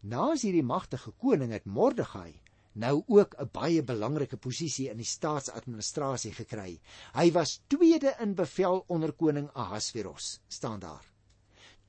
naas 0.00 0.44
hierdie 0.44 0.66
magtige 0.66 1.14
koning 1.16 1.54
het 1.54 1.64
Mordegai 1.64 2.34
nou 2.78 3.02
ook 3.06 3.34
'n 3.38 3.50
baie 3.52 3.82
belangrike 3.82 4.36
posisie 4.36 4.88
in 4.90 4.96
die 4.96 5.06
staatsadministrasie 5.06 6.32
gekry. 6.32 6.80
Hy 7.14 7.32
was 7.32 7.60
tweede 7.66 8.14
in 8.20 8.34
bevel 8.34 8.84
onder 8.86 9.12
koning 9.12 9.50
Ahasveros, 9.52 10.40
staan 10.48 10.80
daar. 10.80 11.12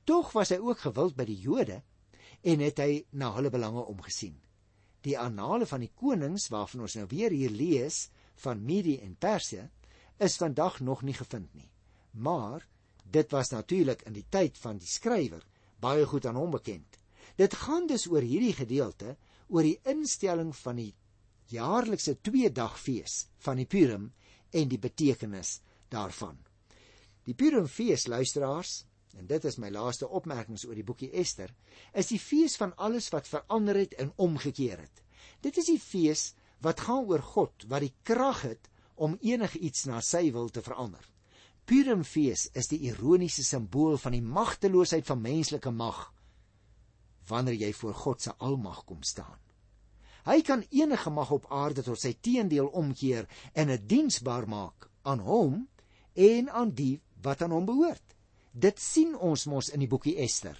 Tog 0.04 0.32
was 0.32 0.48
hy 0.48 0.58
ook 0.58 0.78
gewild 0.78 1.16
by 1.16 1.24
die 1.24 1.40
Jode 1.40 1.82
en 2.42 2.60
het 2.60 2.78
hy 2.78 3.06
na 3.10 3.34
hulle 3.34 3.50
belange 3.50 3.84
omgesien 3.84 4.40
die 5.06 5.16
annale 5.18 5.66
van 5.66 5.84
die 5.84 5.92
konings 5.96 6.48
waarvan 6.52 6.84
ons 6.84 6.96
nou 6.98 7.06
weer 7.10 7.32
hier 7.32 7.52
lees 7.52 8.08
van 8.44 8.64
Medi 8.64 8.98
en 9.00 9.16
Persië 9.16 9.66
is 10.20 10.36
vandag 10.40 10.80
nog 10.84 11.02
nie 11.02 11.16
gevind 11.16 11.54
nie. 11.54 11.70
Maar 12.12 12.66
dit 13.04 13.30
was 13.32 13.50
natuurlik 13.50 14.02
in 14.06 14.16
die 14.16 14.26
tyd 14.28 14.58
van 14.60 14.78
die 14.78 14.88
skrywer 14.88 15.44
baie 15.80 16.04
goed 16.06 16.26
aan 16.28 16.36
hom 16.36 16.52
bekend. 16.52 16.98
Dit 17.36 17.56
gaan 17.56 17.86
dus 17.88 18.06
oor 18.10 18.24
hierdie 18.24 18.52
gedeelte 18.52 19.16
oor 19.50 19.66
die 19.66 19.78
instelling 19.90 20.54
van 20.62 20.78
die 20.80 20.92
jaarlikse 21.50 22.16
twee 22.22 22.50
dag 22.54 22.78
fees 22.78 23.26
van 23.44 23.58
die 23.58 23.66
Purim 23.66 24.12
en 24.50 24.70
die 24.70 24.78
betekenis 24.78 25.58
daarvan. 25.90 26.38
Die 27.26 27.34
Purim 27.34 27.66
fees 27.68 28.06
luisteraars 28.06 28.84
En 29.18 29.26
dit 29.26 29.44
is 29.44 29.58
my 29.58 29.70
laaste 29.74 30.08
opmerkings 30.08 30.64
oor 30.68 30.76
die 30.78 30.86
boekie 30.86 31.10
Ester, 31.22 31.50
is 31.92 32.10
die 32.12 32.20
fees 32.22 32.54
van 32.60 32.74
alles 32.86 33.10
wat 33.14 33.30
verander 33.30 33.78
het 33.80 33.96
en 34.02 34.12
omgekeer 34.26 34.78
het. 34.78 35.02
Dit 35.42 35.58
is 35.58 35.70
die 35.72 35.80
fees 35.82 36.30
wat 36.62 36.84
gaan 36.86 37.08
oor 37.10 37.24
God 37.32 37.66
wat 37.72 37.84
die 37.86 37.94
krag 38.06 38.44
het 38.46 38.70
om 38.94 39.16
enigiets 39.24 39.86
na 39.88 40.02
sy 40.04 40.28
wil 40.36 40.50
te 40.52 40.62
verander. 40.62 41.02
Purimfees 41.66 42.48
is 42.58 42.70
die 42.70 42.80
ironiese 42.90 43.44
simbool 43.46 43.98
van 43.98 44.14
die 44.16 44.24
magteloosheid 44.24 45.06
van 45.08 45.22
menslike 45.24 45.72
mag 45.74 46.06
wanneer 47.28 47.54
jy 47.54 47.72
voor 47.72 47.94
God 47.94 48.22
se 48.22 48.34
almag 48.38 48.84
kom 48.84 49.02
staan. 49.02 49.38
Hy 50.24 50.40
kan 50.44 50.64
enige 50.70 51.10
mag 51.10 51.30
op 51.30 51.46
aarde 51.48 51.82
tot 51.82 52.00
sy 52.00 52.12
teendeel 52.20 52.66
omkeer 52.66 53.28
en 53.52 53.72
dit 53.72 53.88
diensbaar 53.88 54.48
maak 54.48 54.90
aan 55.02 55.22
hom 55.24 55.68
en 56.14 56.50
aan 56.50 56.74
die 56.76 57.00
wat 57.22 57.42
aan 57.42 57.54
hom 57.56 57.66
behoort. 57.68 58.16
Dit 58.52 58.80
sien 58.82 59.14
ons 59.16 59.46
mos 59.46 59.70
in 59.70 59.80
die 59.80 59.88
boekie 59.88 60.16
Ester. 60.20 60.58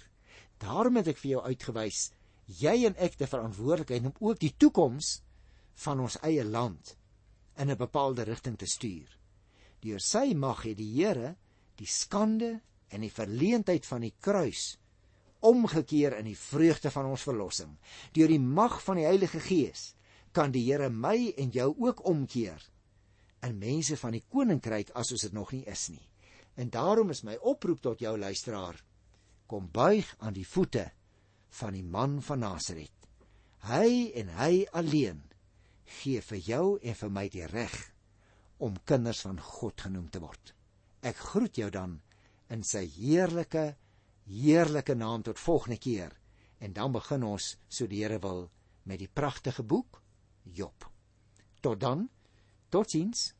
Daarom 0.57 0.97
het 1.01 1.11
ek 1.11 1.19
vir 1.21 1.31
jou 1.35 1.43
uitgewys, 1.43 2.11
jy 2.45 2.85
en 2.87 2.97
ek 2.97 3.17
te 3.19 3.27
verantwoordelikheid 3.27 4.09
om 4.09 4.17
ook 4.19 4.39
die 4.39 4.53
toekoms 4.57 5.21
van 5.85 6.01
ons 6.03 6.17
eie 6.25 6.45
land 6.45 6.95
in 7.57 7.69
'n 7.69 7.77
bepaalde 7.77 8.23
rigting 8.23 8.57
te 8.57 8.65
stuur. 8.65 9.09
Deur 9.81 9.99
sy 9.99 10.33
mag 10.33 10.63
het 10.63 10.77
die 10.77 10.93
Here 10.93 11.35
die 11.75 11.87
skande 11.87 12.61
en 12.89 13.01
die 13.01 13.11
verleentheid 13.11 13.85
van 13.85 14.01
die 14.01 14.13
kruis 14.19 14.77
omgekeer 15.47 16.17
in 16.19 16.27
die 16.29 16.37
vreugde 16.37 16.91
van 16.93 17.09
ons 17.09 17.25
verlossing. 17.25 17.73
Deur 18.13 18.29
die 18.31 18.41
mag 18.41 18.79
van 18.85 19.01
die 19.01 19.07
Heilige 19.07 19.41
Gees 19.43 19.91
kan 20.31 20.53
die 20.53 20.63
Here 20.67 20.89
my 20.89 21.33
en 21.37 21.51
jou 21.51 21.73
ook 21.79 22.05
omkeer 22.07 22.61
in 23.45 23.57
mense 23.57 23.97
van 23.97 24.15
die 24.15 24.23
koninkryk 24.29 24.93
as 24.97 25.11
ons 25.11 25.25
dit 25.25 25.33
nog 25.33 25.51
nie 25.55 25.65
is 25.69 25.89
nie. 25.89 26.03
En 26.55 26.69
daarom 26.69 27.09
is 27.09 27.23
my 27.25 27.37
oproep 27.41 27.81
tot 27.81 28.01
jou 28.03 28.17
luisteraar: 28.17 28.77
kom 29.47 29.69
buig 29.71 30.07
aan 30.19 30.33
die 30.33 30.47
voete 30.47 30.91
van 31.59 31.73
die 31.75 31.83
man 31.83 32.21
van 32.21 32.39
Nasaret. 32.39 32.93
Hy 33.67 34.11
en 34.17 34.31
hy 34.37 34.65
alleen 34.71 35.21
gee 36.01 36.21
vir 36.23 36.39
jou 36.47 36.65
en 36.79 36.95
vir 36.95 37.11
my 37.11 37.27
die 37.29 37.47
reg 37.51 37.75
om 38.61 38.77
kinders 38.85 39.23
van 39.25 39.39
God 39.41 39.81
genoem 39.81 40.07
te 40.09 40.21
word. 40.23 40.53
Ek 41.01 41.17
groet 41.17 41.57
jou 41.57 41.69
dan 41.73 41.99
in 42.53 42.63
sy 42.67 42.85
heerlike 42.95 43.73
heerlike 44.25 44.93
naam 44.93 45.21
tot 45.21 45.39
volgende 45.39 45.77
keer 45.77 46.17
en 46.57 46.73
dan 46.73 46.91
begin 46.91 47.23
ons 47.23 47.55
so 47.67 47.87
die 47.87 48.03
Here 48.03 48.19
wil 48.19 48.49
met 48.83 48.99
die 48.99 49.09
pragtige 49.09 49.63
boek 49.63 50.01
Job. 50.43 50.89
Tot 51.61 51.79
dan. 51.79 52.09
Totsiens. 52.69 53.33